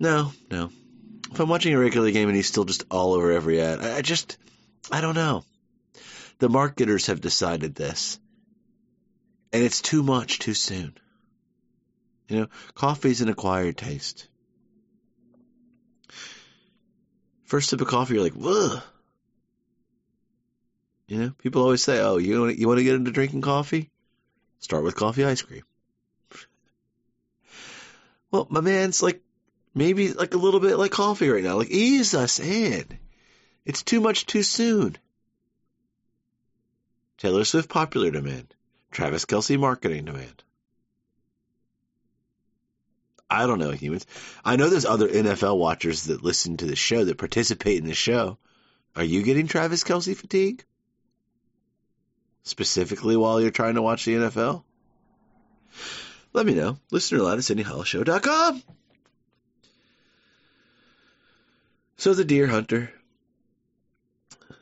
no, 0.00 0.32
no. 0.50 0.70
If 1.30 1.40
I'm 1.40 1.48
watching 1.48 1.74
a 1.74 1.78
regular 1.78 2.10
game 2.10 2.28
and 2.28 2.36
he's 2.36 2.46
still 2.46 2.64
just 2.64 2.84
all 2.90 3.14
over 3.14 3.32
every 3.32 3.60
ad, 3.60 3.80
I 3.80 4.02
just, 4.02 4.38
I 4.90 5.00
don't 5.00 5.14
know. 5.14 5.44
The 6.38 6.48
marketers 6.48 7.06
have 7.06 7.20
decided 7.20 7.74
this. 7.74 8.18
And 9.52 9.62
it's 9.62 9.80
too 9.80 10.02
much 10.02 10.38
too 10.38 10.54
soon. 10.54 10.96
You 12.28 12.40
know, 12.40 12.46
coffee's 12.74 13.20
an 13.20 13.28
acquired 13.28 13.76
taste. 13.76 14.28
First 17.44 17.70
sip 17.70 17.80
of 17.80 17.86
coffee, 17.86 18.14
you're 18.14 18.24
like, 18.24 18.34
ugh. 18.42 18.82
You 21.06 21.18
know, 21.18 21.30
people 21.38 21.62
always 21.62 21.84
say, 21.84 22.00
"Oh, 22.00 22.16
you 22.16 22.40
want 22.40 22.58
you 22.58 22.66
want 22.66 22.78
to 22.78 22.84
get 22.84 22.96
into 22.96 23.12
drinking 23.12 23.42
coffee? 23.42 23.90
Start 24.58 24.82
with 24.82 24.96
coffee 24.96 25.24
ice 25.24 25.40
cream." 25.40 25.62
Well, 28.32 28.48
my 28.50 28.60
man's 28.60 29.04
like 29.04 29.22
maybe 29.76 30.12
like 30.12 30.34
a 30.34 30.38
little 30.38 30.58
bit 30.58 30.76
like 30.76 30.90
coffee 30.90 31.28
right 31.28 31.44
now. 31.44 31.58
Like 31.58 31.70
ease 31.70 32.14
us 32.14 32.40
in. 32.40 32.98
It's 33.64 33.84
too 33.84 34.00
much 34.00 34.26
too 34.26 34.42
soon. 34.42 34.96
Taylor 37.18 37.44
Swift 37.44 37.68
popular 37.68 38.10
demand. 38.10 38.52
Travis 38.90 39.24
Kelce 39.24 39.58
marketing 39.58 40.06
demand. 40.06 40.42
I 43.30 43.46
don't 43.46 43.58
know 43.58 43.70
humans. 43.70 44.06
I 44.44 44.56
know 44.56 44.68
there's 44.68 44.84
other 44.84 45.08
NFL 45.08 45.58
watchers 45.58 46.04
that 46.04 46.22
listen 46.24 46.56
to 46.56 46.66
the 46.66 46.76
show 46.76 47.04
that 47.04 47.18
participate 47.18 47.78
in 47.78 47.86
the 47.86 47.94
show. 47.94 48.38
Are 48.96 49.04
you 49.04 49.22
getting 49.22 49.46
Travis 49.46 49.84
Kelce 49.84 50.16
fatigue? 50.16 50.64
specifically 52.46 53.16
while 53.16 53.40
you're 53.40 53.50
trying 53.50 53.74
to 53.74 53.82
watch 53.82 54.04
the 54.04 54.14
NFL? 54.14 54.62
Let 56.32 56.46
me 56.46 56.54
know. 56.54 56.78
Listener 56.90 57.20
line 57.20 57.38
at 57.38 57.44
SydneyHollowShow.com. 57.44 58.62
So 61.96 62.12
the 62.12 62.24
deer 62.24 62.46
hunter, 62.46 62.92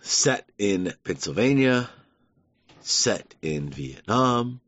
set 0.00 0.48
in 0.56 0.92
Pennsylvania, 1.02 1.90
set 2.80 3.34
in 3.42 3.70
Vietnam, 3.70 4.60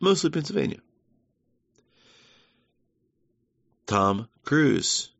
mostly 0.00 0.30
Pennsylvania. 0.30 0.80
Tom 3.86 4.28
Cruise, 4.44 5.10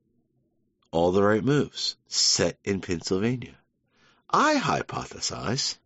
all 0.90 1.12
the 1.12 1.22
right 1.22 1.44
moves, 1.44 1.96
set 2.08 2.58
in 2.64 2.80
Pennsylvania. 2.80 3.54
I 4.28 4.56
hypothesize 4.56 5.76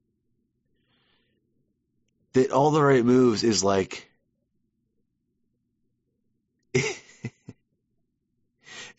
that 2.32 2.52
all 2.52 2.70
the 2.70 2.82
right 2.82 3.04
moves 3.04 3.44
is 3.44 3.62
like 3.62 4.10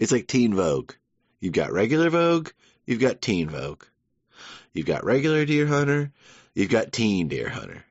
it's 0.02 0.12
like 0.12 0.26
teen 0.26 0.56
vogue. 0.56 0.94
You've 1.40 1.54
got 1.54 1.72
regular 1.72 2.10
vogue, 2.10 2.50
you've 2.88 3.00
got 3.00 3.22
teen 3.22 3.50
vogue. 3.50 3.84
You've 4.74 4.88
got 4.88 5.06
regular 5.06 5.46
deer 5.46 5.68
hunter, 5.68 6.12
you've 6.56 6.72
got 6.72 6.92
teen 6.92 7.28
deer 7.28 7.50
hunter. 7.50 7.86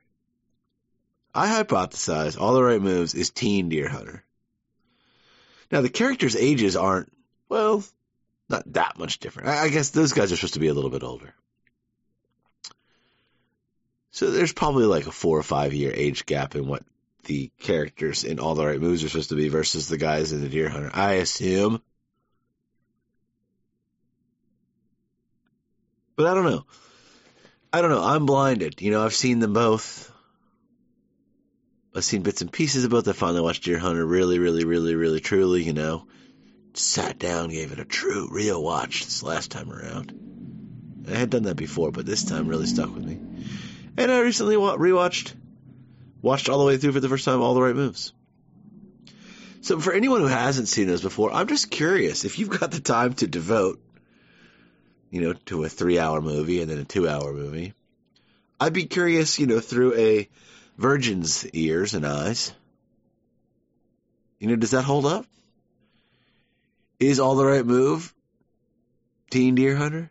I 1.33 1.47
hypothesize 1.47 2.37
all 2.37 2.53
the 2.53 2.63
right 2.63 2.81
moves 2.81 3.15
is 3.15 3.29
teen 3.29 3.69
deer 3.69 3.87
hunter. 3.87 4.25
Now 5.71 5.79
the 5.79 5.89
characters' 5.89 6.35
ages 6.35 6.75
aren't 6.75 7.09
well, 7.47 7.81
not 8.49 8.73
that 8.73 8.99
much 8.99 9.19
different. 9.19 9.47
I 9.47 9.69
guess 9.69 9.91
those 9.91 10.11
guys 10.11 10.33
are 10.33 10.35
supposed 10.35 10.55
to 10.55 10.59
be 10.59 10.67
a 10.67 10.73
little 10.73 10.89
bit 10.89 11.03
older. 11.03 11.33
So 14.11 14.31
there's 14.31 14.51
probably 14.51 14.83
like 14.83 15.07
a 15.07 15.11
four 15.13 15.37
or 15.37 15.43
five 15.43 15.73
year 15.73 15.93
age 15.95 16.25
gap 16.25 16.55
in 16.55 16.67
what 16.67 16.83
the 17.23 17.51
characters 17.59 18.25
in 18.25 18.39
All 18.39 18.55
the 18.55 18.65
Right 18.65 18.81
Moves 18.81 19.05
are 19.05 19.07
supposed 19.07 19.29
to 19.29 19.35
be 19.35 19.47
versus 19.47 19.87
the 19.87 19.97
guys 19.97 20.33
in 20.33 20.41
the 20.41 20.49
Deer 20.49 20.67
Hunter. 20.67 20.91
I 20.93 21.13
assume. 21.13 21.81
But 26.21 26.29
I 26.29 26.33
don't 26.35 26.45
know. 26.45 26.65
I 27.73 27.81
don't 27.81 27.89
know. 27.89 28.03
I'm 28.03 28.27
blinded. 28.27 28.79
You 28.79 28.91
know, 28.91 29.03
I've 29.03 29.15
seen 29.15 29.39
them 29.39 29.53
both. 29.53 30.11
I've 31.95 32.03
seen 32.03 32.21
bits 32.21 32.41
and 32.41 32.51
pieces 32.51 32.83
of 32.85 32.91
both. 32.91 33.07
I 33.07 33.13
finally 33.13 33.41
watched 33.41 33.63
Deer 33.63 33.79
Hunter 33.79 34.05
really, 34.05 34.37
really, 34.37 34.63
really, 34.63 34.93
really, 34.93 35.19
truly, 35.19 35.63
you 35.63 35.73
know. 35.73 36.05
Sat 36.75 37.17
down, 37.17 37.49
gave 37.49 37.71
it 37.71 37.79
a 37.79 37.85
true, 37.85 38.29
real 38.31 38.61
watch 38.61 39.03
this 39.03 39.23
last 39.23 39.49
time 39.49 39.71
around. 39.71 41.05
I 41.11 41.17
had 41.17 41.31
done 41.31 41.43
that 41.43 41.55
before, 41.55 41.91
but 41.91 42.05
this 42.05 42.23
time 42.23 42.47
really 42.47 42.67
stuck 42.67 42.93
with 42.93 43.03
me. 43.03 43.19
And 43.97 44.11
I 44.11 44.19
recently 44.19 44.57
rewatched, 44.57 45.33
watched 46.21 46.49
all 46.49 46.59
the 46.59 46.65
way 46.65 46.77
through 46.77 46.91
for 46.91 46.99
the 46.99 47.09
first 47.09 47.25
time, 47.25 47.41
all 47.41 47.55
the 47.55 47.63
right 47.63 47.75
moves. 47.75 48.13
So 49.61 49.79
for 49.79 49.91
anyone 49.91 50.21
who 50.21 50.27
hasn't 50.27 50.67
seen 50.67 50.85
those 50.85 51.01
before, 51.01 51.33
I'm 51.33 51.47
just 51.47 51.71
curious 51.71 52.25
if 52.25 52.37
you've 52.37 52.59
got 52.59 52.69
the 52.69 52.79
time 52.79 53.13
to 53.15 53.27
devote, 53.27 53.81
you 55.11 55.21
know, 55.21 55.33
to 55.33 55.63
a 55.63 55.69
three 55.69 55.99
hour 55.99 56.21
movie 56.21 56.61
and 56.61 56.71
then 56.71 56.79
a 56.79 56.85
two 56.85 57.07
hour 57.07 57.31
movie. 57.33 57.73
I'd 58.59 58.73
be 58.73 58.85
curious, 58.85 59.37
you 59.37 59.45
know, 59.45 59.59
through 59.59 59.95
a 59.95 60.29
virgin's 60.77 61.45
ears 61.49 61.93
and 61.93 62.05
eyes. 62.05 62.53
You 64.39 64.47
know, 64.47 64.55
does 64.55 64.71
that 64.71 64.83
hold 64.83 65.05
up? 65.05 65.25
Is 66.99 67.19
all 67.19 67.35
the 67.35 67.45
right 67.45 67.65
move 67.65 68.13
Teen 69.29 69.55
Deer 69.55 69.75
Hunter? 69.75 70.09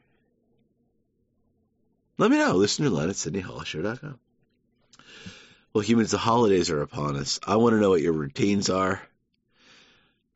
Let 2.19 2.31
me 2.31 2.37
know. 2.37 2.53
Listen 2.53 2.85
Listener 2.85 2.91
line 2.91 3.09
at 3.09 3.17
SydneyHollowShow.com. 3.17 4.19
Well, 5.73 5.83
humans, 5.83 6.11
the 6.11 6.19
holidays 6.19 6.69
are 6.69 6.83
upon 6.83 7.17
us. 7.17 7.41
I 7.47 7.57
want 7.57 7.75
to 7.75 7.81
know 7.81 7.91
what 7.91 8.03
your 8.03 8.13
routines 8.13 8.69
are. 8.69 9.01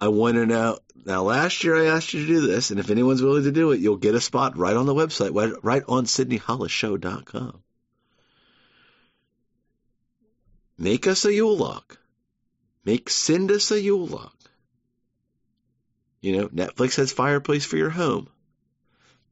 I 0.04 0.08
want 0.08 0.34
to 0.34 0.44
know. 0.44 0.78
Now, 1.06 1.22
last 1.22 1.64
year 1.64 1.76
I 1.76 1.86
asked 1.86 2.12
you 2.12 2.20
to 2.20 2.26
do 2.26 2.46
this, 2.46 2.70
and 2.70 2.78
if 2.78 2.90
anyone's 2.90 3.22
willing 3.22 3.44
to 3.44 3.52
do 3.52 3.70
it, 3.70 3.80
you'll 3.80 3.96
get 3.96 4.14
a 4.14 4.20
spot 4.20 4.58
right 4.58 4.76
on 4.76 4.84
the 4.84 4.94
website, 4.94 5.58
right, 5.62 5.82
on 5.88 6.04
SydneyHollowShow.com. 6.04 7.62
Make 10.76 11.06
us 11.06 11.24
a 11.24 11.32
Yule 11.32 11.56
log. 11.56 11.96
Make 12.84 13.08
send 13.08 13.50
us 13.50 13.70
a 13.70 13.80
Yule 13.80 14.06
log. 14.06 14.32
You 16.20 16.36
know, 16.36 16.48
Netflix 16.48 16.96
has 16.96 17.10
fireplace 17.10 17.64
for 17.64 17.78
your 17.78 17.90
home. 17.90 18.28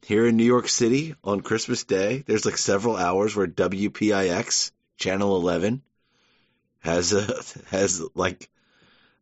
here 0.06 0.26
in 0.26 0.38
New 0.38 0.44
York 0.44 0.70
City 0.70 1.14
on 1.22 1.42
Christmas 1.42 1.84
Day, 1.84 2.24
there's 2.26 2.46
like 2.46 2.56
several 2.56 2.96
hours 2.96 3.36
where 3.36 3.46
WPIX 3.46 4.70
channel 4.96 5.36
11 5.36 5.82
has 6.78 7.12
a 7.12 7.26
has 7.76 8.02
like 8.14 8.48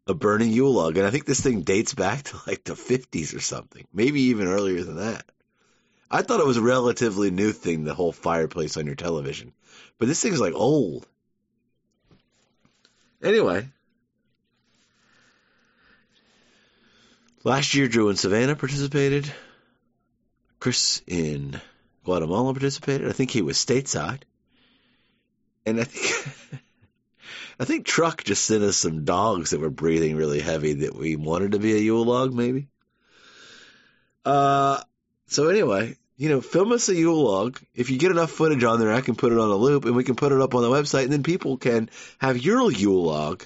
a 0.07 0.15
burning 0.15 0.51
Yule 0.51 0.73
log, 0.73 0.97
and 0.97 1.07
I 1.07 1.11
think 1.11 1.25
this 1.25 1.41
thing 1.41 1.63
dates 1.63 1.95
back 1.95 2.23
to 2.25 2.41
like 2.47 2.65
the 2.65 2.75
50s 2.75 3.35
or 3.35 3.41
something, 3.41 3.87
maybe 3.93 4.23
even 4.23 4.49
earlier 4.49 4.83
than 4.83 4.97
that. 4.97 5.25
I 6.11 6.23
thought 6.23 6.41
it 6.41 6.47
was 6.47 6.57
a 6.57 6.63
relatively 6.63 7.31
new 7.31 7.53
thing, 7.53 7.85
the 7.85 7.95
whole 7.95 8.13
fireplace 8.13 8.77
on 8.77 8.87
your 8.87 8.97
television, 8.97 9.53
but 9.99 10.09
this 10.09 10.21
thing's 10.21 10.41
like 10.41 10.55
old. 10.55 11.07
Anyway, 13.23 13.69
last 17.45 17.75
year 17.75 17.87
Drew 17.87 18.09
in 18.09 18.17
Savannah 18.17 18.57
participated. 18.57 19.33
Chris 20.59 21.03
in 21.07 21.61
Guatemala 22.05 22.53
participated. 22.53 23.09
I 23.09 23.13
think 23.13 23.31
he 23.31 23.43
was 23.43 23.57
stateside. 23.57 24.23
And 25.65 25.81
I 25.81 25.85
think 25.85 26.61
I 27.61 27.67
think 27.67 27.85
Truck 27.85 28.25
just 28.25 28.45
sent 28.45 28.65
us 28.65 28.79
some 28.79 29.05
dogs 29.05 29.51
that 29.51 29.61
were 29.61 29.69
breathing 29.69 30.17
really 30.17 30.41
heavy 30.41 30.73
that 30.73 30.97
we 30.97 31.17
wanted 31.17 31.53
to 31.53 31.59
be 31.59 31.75
a 31.75 31.79
Yule 31.79 32.07
log, 32.07 32.33
maybe. 32.33 32.69
Uh 34.25 34.83
so 35.27 35.49
anyway, 35.49 35.99
you 36.17 36.31
know, 36.31 36.41
film 36.41 36.73
us 36.73 36.89
a 36.89 36.95
Yule 36.95 37.23
log. 37.23 37.61
If 37.75 37.91
you 37.91 37.99
get 37.99 38.13
enough 38.13 38.31
footage 38.31 38.65
on 38.65 38.81
there, 38.81 38.95
I 38.95 39.03
can 39.03 39.15
put 39.15 39.33
it 39.33 39.39
on 39.39 39.51
a 39.51 39.57
loop 39.57 39.85
and 39.85 39.95
we 39.95 40.05
can 40.05 40.17
put 40.17 40.33
it 40.33 40.41
up 40.41 40.55
on 40.55 40.63
the 40.63 40.71
website 40.71 41.05
and 41.05 41.13
then 41.13 41.23
people 41.23 41.59
can 41.59 41.91
have 42.19 42.39
your 42.39 42.73
Yule 42.73 43.05
log 43.05 43.45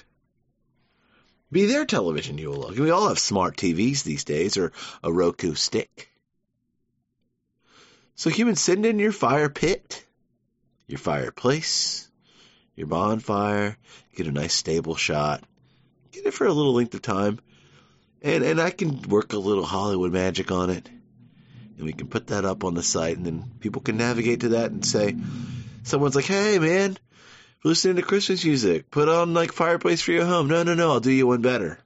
be 1.51 1.65
their 1.65 1.85
television 1.85 2.37
Yule 2.37 2.55
log. 2.55 2.79
We 2.79 2.91
all 2.91 3.09
have 3.09 3.19
smart 3.19 3.57
TVs 3.57 4.03
these 4.03 4.23
days 4.23 4.55
or 4.55 4.71
a 5.03 5.11
Roku 5.11 5.55
stick. 5.55 6.09
So 8.15 8.29
humans 8.29 8.61
send 8.61 8.85
in 8.85 8.97
your 8.97 9.11
fire 9.11 9.49
pit, 9.49 10.05
your 10.87 10.99
fireplace, 10.99 12.09
your 12.75 12.87
bonfire, 12.87 13.77
get 14.15 14.27
a 14.27 14.31
nice 14.31 14.53
stable 14.53 14.95
shot, 14.95 15.43
get 16.11 16.25
it 16.25 16.33
for 16.33 16.47
a 16.47 16.53
little 16.53 16.73
length 16.73 16.93
of 16.93 17.01
time, 17.01 17.39
and 18.21 18.43
and 18.43 18.59
I 18.59 18.71
can 18.71 19.01
work 19.03 19.33
a 19.33 19.37
little 19.37 19.65
Hollywood 19.65 20.11
magic 20.11 20.51
on 20.51 20.69
it, 20.69 20.89
and 21.77 21.85
we 21.85 21.93
can 21.93 22.07
put 22.07 22.27
that 22.27 22.45
up 22.45 22.63
on 22.63 22.73
the 22.73 22.83
site, 22.83 23.17
and 23.17 23.25
then 23.25 23.51
people 23.59 23.81
can 23.81 23.97
navigate 23.97 24.41
to 24.41 24.49
that 24.49 24.71
and 24.71 24.85
say, 24.85 25.15
someone's 25.83 26.15
like, 26.15 26.25
hey 26.25 26.59
man, 26.59 26.97
listening 27.63 27.95
to 27.95 28.01
Christmas 28.01 28.43
music, 28.43 28.91
put 28.91 29.09
on 29.09 29.33
like 29.33 29.51
fireplace 29.51 30.01
for 30.01 30.11
your 30.11 30.25
home. 30.25 30.47
No, 30.47 30.63
no, 30.63 30.73
no, 30.73 30.91
I'll 30.91 30.99
do 30.99 31.11
you 31.11 31.27
one 31.27 31.41
better. 31.41 31.79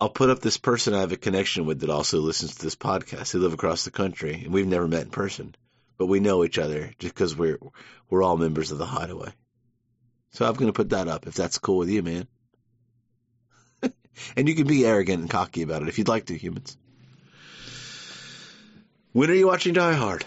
I'll 0.00 0.10
put 0.10 0.28
up 0.28 0.40
this 0.40 0.58
person 0.58 0.92
I 0.92 1.00
have 1.00 1.12
a 1.12 1.16
connection 1.16 1.66
with 1.66 1.80
that 1.80 1.90
also 1.90 2.20
listens 2.20 2.56
to 2.56 2.62
this 2.62 2.76
podcast. 2.76 3.32
They 3.32 3.38
live 3.38 3.54
across 3.54 3.84
the 3.84 3.90
country, 3.90 4.42
and 4.44 4.52
we've 4.52 4.66
never 4.66 4.88
met 4.88 5.04
in 5.04 5.10
person, 5.10 5.54
but 5.96 6.06
we 6.06 6.20
know 6.20 6.44
each 6.44 6.58
other 6.58 6.92
just 6.98 7.14
because 7.14 7.36
we're 7.36 7.58
we're 8.10 8.22
all 8.22 8.36
members 8.36 8.70
of 8.70 8.78
the 8.78 8.86
Hideaway. 8.86 9.32
So 10.30 10.46
I'm 10.46 10.54
going 10.54 10.66
to 10.66 10.72
put 10.72 10.90
that 10.90 11.08
up 11.08 11.26
if 11.26 11.34
that's 11.34 11.58
cool 11.58 11.78
with 11.78 11.88
you, 11.88 12.02
man. 12.02 12.26
and 14.36 14.48
you 14.48 14.54
can 14.54 14.66
be 14.66 14.84
arrogant 14.84 15.20
and 15.20 15.30
cocky 15.30 15.62
about 15.62 15.82
it 15.82 15.88
if 15.88 15.98
you'd 15.98 16.08
like 16.08 16.26
to, 16.26 16.36
humans. 16.36 16.76
When 19.12 19.30
are 19.30 19.34
you 19.34 19.46
watching 19.46 19.74
Die 19.74 19.92
Hard? 19.92 20.24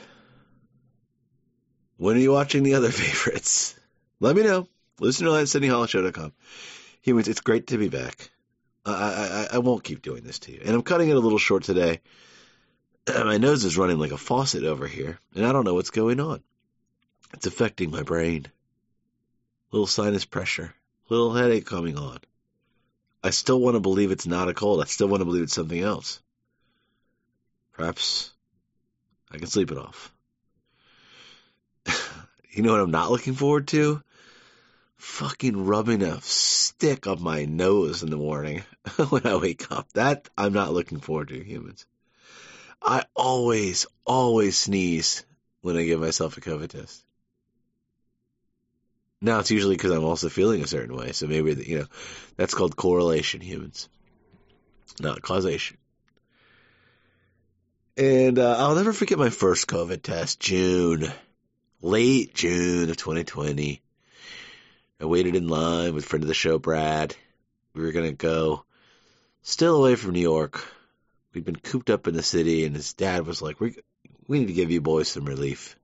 When 1.98 2.16
are 2.16 2.20
you 2.20 2.32
watching 2.32 2.64
the 2.64 2.76
other 2.76 2.92
favorites? 2.92 3.76
Let 4.20 4.36
me 4.36 4.44
know. 4.44 4.68
Listen 5.00 5.26
to 5.28 5.36
at 5.36 5.46
CindyHallShow.com. 5.46 6.32
Humans, 7.02 7.28
it's 7.28 7.42
great 7.42 7.68
to 7.68 7.78
be 7.78 7.90
back. 7.90 8.32
I, 8.86 9.48
I, 9.52 9.56
I 9.56 9.58
won't 9.60 9.84
keep 9.84 10.02
doing 10.02 10.24
this 10.24 10.40
to 10.40 10.54
you. 10.54 10.62
And 10.64 10.74
I'm 10.74 10.82
cutting 10.82 11.10
it 11.10 11.18
a 11.18 11.20
little 11.20 11.38
short 11.38 11.64
today. 11.64 12.00
my 13.26 13.38
nose 13.38 13.64
is 13.64 13.78
running 13.78 13.98
like 13.98 14.12
a 14.12 14.18
faucet 14.18 14.64
over 14.64 14.88
here, 14.88 15.20
and 15.36 15.46
I 15.46 15.52
don't 15.52 15.66
know 15.66 15.74
what's 15.74 15.90
going 15.90 16.20
on. 16.20 16.42
It's 17.34 17.48
affecting 17.48 17.92
my 17.92 18.04
brain. 18.04 18.48
Little 19.72 19.88
sinus 19.88 20.26
pressure, 20.26 20.74
little 21.10 21.34
headache 21.34 21.66
coming 21.66 21.98
on. 21.98 22.20
I 23.24 23.32
still 23.32 23.60
want 23.60 23.76
to 23.76 23.82
believe 23.82 24.12
it's 24.12 24.28
not 24.28 24.50
a 24.50 24.54
cold. 24.54 24.82
I 24.82 24.86
still 24.86 25.08
want 25.08 25.22
to 25.22 25.26
believe 25.26 25.44
it's 25.44 25.54
something 25.54 25.82
else. 25.82 26.22
Perhaps 27.74 28.32
I 29.32 29.38
can 29.38 29.48
sleep 29.48 29.72
it 29.72 29.78
off. 29.78 30.14
you 32.52 32.64
know 32.64 32.72
what 32.72 32.82
I'm 32.82 32.92
not 32.92 33.12
looking 33.12 33.34
forward 33.34 33.68
to? 33.70 34.02
fucking 34.98 35.66
rubbing 35.66 36.02
a 36.02 36.20
stick 36.22 37.08
up 37.08 37.20
my 37.20 37.46
nose 37.46 38.04
in 38.04 38.10
the 38.10 38.18
morning 38.18 38.64
when 39.10 39.26
I 39.26 39.38
wake 39.38 39.72
up. 39.72 39.92
That 39.94 40.28
I'm 40.38 40.54
not 40.54 40.74
looking 40.74 41.00
forward 41.00 41.30
to, 41.30 41.44
humans. 41.44 41.86
I 42.82 43.04
always, 43.16 43.86
always 44.06 44.58
sneeze 44.58 45.26
when 45.62 45.78
I 45.78 45.84
give 45.84 46.00
myself 46.00 46.38
a 46.38 46.42
COVID 46.42 46.70
test. 46.70 47.04
Now 49.20 49.40
it's 49.40 49.52
usually 49.52 49.76
because 49.76 49.92
I'm 49.92 50.04
also 50.04 50.30
feeling 50.30 50.62
a 50.62 50.68
certain 50.68 50.96
way, 50.96 51.12
so 51.12 51.26
maybe 51.26 51.54
you 51.66 51.80
know 51.80 51.86
that's 52.36 52.54
called 52.54 52.76
correlation, 52.76 53.42
humans, 53.42 53.90
not 55.00 55.24
causation. 55.24 55.78
And 57.98 58.38
uh, 58.38 58.56
I'll 58.60 58.76
never 58.76 58.94
forget 58.94 59.18
my 59.18 59.32
first 59.32 59.68
COVID 59.68 60.04
test, 60.04 60.40
June, 60.40 61.12
late 61.82 62.36
June 62.36 62.92
of 62.92 62.98
2020. 62.98 63.82
I 65.02 65.06
waited 65.06 65.36
in 65.36 65.48
line 65.48 65.96
with 65.96 66.06
friend 66.06 66.24
of 66.24 66.28
the 66.28 66.36
show, 66.36 66.60
Brad. 66.60 67.16
We 67.74 67.82
were 67.84 67.92
gonna 67.92 68.12
go, 68.12 68.66
still 69.42 69.78
away 69.78 69.96
from 69.96 70.12
New 70.12 70.22
York. 70.22 70.64
We'd 71.38 71.46
been 71.46 71.56
cooped 71.56 71.92
up 71.92 72.08
in 72.08 72.16
the 72.16 72.24
city, 72.24 72.66
and 72.66 72.76
his 72.76 72.96
dad 72.96 73.28
was 73.28 73.44
like, 73.44 73.60
"We 73.60 73.76
we 74.28 74.40
need 74.40 74.48
to 74.48 74.54
give 74.54 74.72
you 74.72 74.82
boys 74.82 75.08
some 75.08 75.26
relief." 75.26 75.78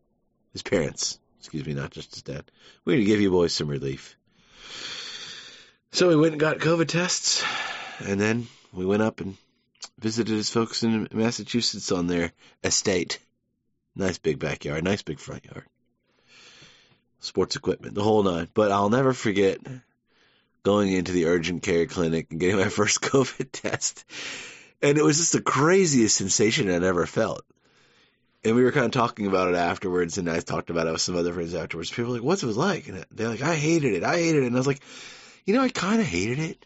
His 0.52 0.64
parents, 0.64 1.20
excuse 1.38 1.64
me, 1.64 1.76
not 1.76 1.92
just 1.92 2.16
his 2.16 2.24
dad. 2.24 2.50
We 2.86 2.96
need 2.96 3.02
to 3.02 3.06
give 3.06 3.22
you 3.22 3.30
boys 3.30 3.54
some 3.54 3.68
relief. 3.68 4.16
So 5.92 6.10
we 6.10 6.16
went 6.16 6.34
and 6.34 6.40
got 6.40 6.58
COVID 6.58 6.88
tests, 6.88 7.44
and 8.00 8.20
then 8.20 8.48
we 8.72 8.84
went 8.84 9.04
up 9.04 9.22
and 9.22 9.38
visited 10.00 10.34
his 10.34 10.50
folks 10.50 10.82
in 10.82 11.08
Massachusetts 11.14 11.92
on 11.92 12.08
their 12.08 12.32
estate. 12.64 13.20
Nice 13.96 14.18
big 14.18 14.40
backyard, 14.40 14.84
nice 14.84 15.04
big 15.04 15.20
front 15.20 15.46
yard 15.46 15.66
sports 17.20 17.56
equipment, 17.56 17.94
the 17.94 18.02
whole 18.02 18.24
nine. 18.24 18.48
But 18.56 18.72
I'll 18.72 18.90
never 18.90 19.14
forget 19.14 19.60
going 20.64 20.92
into 20.92 21.12
the 21.12 21.28
urgent 21.28 21.62
care 21.62 21.86
clinic 21.86 22.28
and 22.32 22.40
getting 22.40 22.58
my 22.58 22.70
first 22.70 23.02
COVID 23.02 23.50
test. 23.52 24.04
And 24.84 24.98
it 24.98 25.04
was 25.04 25.18
just 25.18 25.32
the 25.32 25.42
craziest 25.42 26.18
sensation 26.18 26.70
I'd 26.70 26.84
ever 26.84 27.06
felt. 27.08 27.44
And 28.44 28.56
we 28.56 28.64
were 28.64 28.74
kind 28.74 28.86
of 28.86 28.92
talking 28.92 29.26
about 29.26 29.48
it 29.48 29.56
afterwards, 29.56 30.18
and 30.18 30.30
I 30.30 30.42
talked 30.42 30.70
about 30.70 30.88
it 30.88 30.92
with 30.92 31.00
some 31.00 31.16
other 31.16 31.32
friends 31.32 31.56
afterwards. 31.56 31.90
People 31.90 32.12
were 32.12 32.18
like, 32.18 32.24
what's 32.24 32.44
it 32.44 32.48
was 32.48 32.58
like? 32.58 32.90
And 32.90 33.06
they're 33.10 33.30
like, 33.30 33.42
I 33.42 33.56
hated 33.56 33.94
it. 33.94 34.04
I 34.04 34.18
hated 34.18 34.44
it. 34.44 34.48
And 34.48 34.56
I 34.56 34.60
was 34.60 34.68
like, 34.68 34.82
you 35.46 35.54
know, 35.54 35.62
I 35.62 35.70
kind 35.70 36.02
of 36.02 36.06
hated 36.06 36.40
it. 36.40 36.66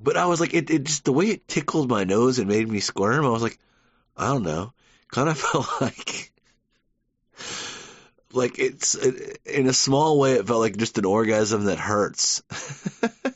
But 0.00 0.16
I 0.16 0.26
was 0.26 0.40
like, 0.40 0.52
it, 0.52 0.70
it 0.70 0.82
just, 0.82 1.04
the 1.04 1.12
way 1.12 1.26
it 1.26 1.46
tickled 1.46 1.88
my 1.88 2.02
nose 2.02 2.40
and 2.40 2.48
made 2.48 2.68
me 2.68 2.80
squirm, 2.80 3.24
I 3.24 3.30
was 3.30 3.42
like, 3.42 3.58
I 4.16 4.26
don't 4.26 4.42
know. 4.42 4.72
Kind 5.12 5.28
of 5.28 5.38
felt 5.38 5.80
like 5.80 6.32
like 8.32 8.58
it's 8.58 8.96
in 8.96 9.68
a 9.68 9.72
small 9.72 10.18
way 10.18 10.32
it 10.32 10.46
felt 10.46 10.60
like 10.60 10.76
just 10.76 10.98
an 10.98 11.04
orgasm 11.04 11.66
that 11.66 11.78
hurts 11.78 12.42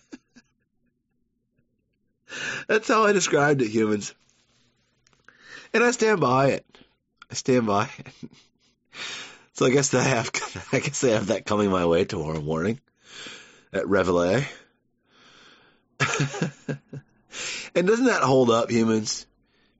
that's 2.66 2.89
how 2.89 3.05
i 3.05 3.12
described 3.12 3.62
it 3.62 3.68
humans. 3.68 4.14
And 5.72 5.84
i 5.84 5.91
stand 5.91 6.20
by 6.20 6.49
it. 6.49 6.66
I 7.30 7.34
stand 7.34 7.66
by 7.66 7.91
it. 7.99 8.07
So 9.55 9.66
i 9.66 9.70
guess 9.70 9.93
i 9.93 10.03
have 10.03 10.30
i 10.72 10.78
guess 10.78 11.03
i 11.03 11.09
have 11.09 11.26
that 11.28 11.45
coming 11.45 11.68
my 11.68 11.84
way 11.84 12.05
tomorrow 12.05 12.41
morning 12.41 12.78
at 13.72 13.89
reveille 13.89 14.45
and 17.74 17.86
doesn't 17.86 18.07
that 18.07 18.22
hold 18.22 18.51
up 18.51 18.70
humans? 18.70 19.26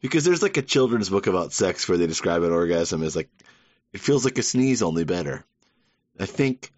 Because 0.01 0.25
there's 0.25 0.43
like 0.43 0.57
a 0.57 0.63
children's 0.63 1.09
book 1.09 1.27
about 1.27 1.53
sex 1.53 1.89
where 1.89 1.99
they 1.99 2.07
describe 2.07 2.43
an 2.43 2.53
orgasm 2.53 3.03
as 3.03 3.17
like 3.17 3.29
it 3.93 4.01
feels 4.01 4.25
like 4.25 4.39
a 4.39 4.43
sneeze, 4.43 4.83
only 4.83 5.05
better. 5.05 5.45
I 6.21 6.27
think, 6.27 6.73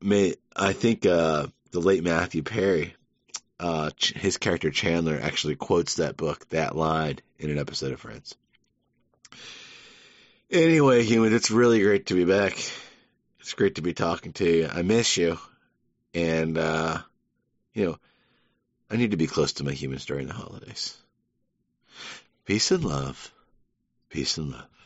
may 0.00 0.34
I 0.54 0.72
think 0.72 1.06
uh, 1.06 1.48
the 1.70 1.80
late 1.80 2.04
Matthew 2.04 2.42
Perry, 2.42 2.94
uh, 3.60 3.90
his 3.98 4.36
character 4.36 4.70
Chandler 4.70 5.18
actually 5.20 5.56
quotes 5.56 5.94
that 5.94 6.16
book, 6.16 6.48
that 6.50 6.76
line, 6.76 7.18
in 7.38 7.50
an 7.50 7.58
episode 7.58 7.92
of 7.92 8.00
Friends. 8.00 8.34
Anyway, 10.50 11.02
humans, 11.02 11.34
it's 11.34 11.50
really 11.50 11.82
great 11.82 12.06
to 12.06 12.14
be 12.14 12.24
back. 12.24 12.56
It's 13.40 13.54
great 13.54 13.76
to 13.76 13.82
be 13.82 13.94
talking 13.94 14.32
to 14.34 14.44
you. 14.44 14.68
I 14.70 14.82
miss 14.82 15.16
you, 15.16 15.38
and 16.14 16.56
uh, 16.56 16.98
you 17.74 17.86
know, 17.86 17.98
I 18.90 18.96
need 18.96 19.10
to 19.10 19.16
be 19.16 19.26
close 19.26 19.54
to 19.54 19.64
my 19.64 19.72
humans 19.72 20.06
during 20.06 20.26
the 20.26 20.34
holidays. 20.34 20.96
Peace 22.44 22.70
and 22.70 22.84
love. 22.84 23.32
Peace 24.08 24.38
and 24.38 24.52
love. 24.52 24.77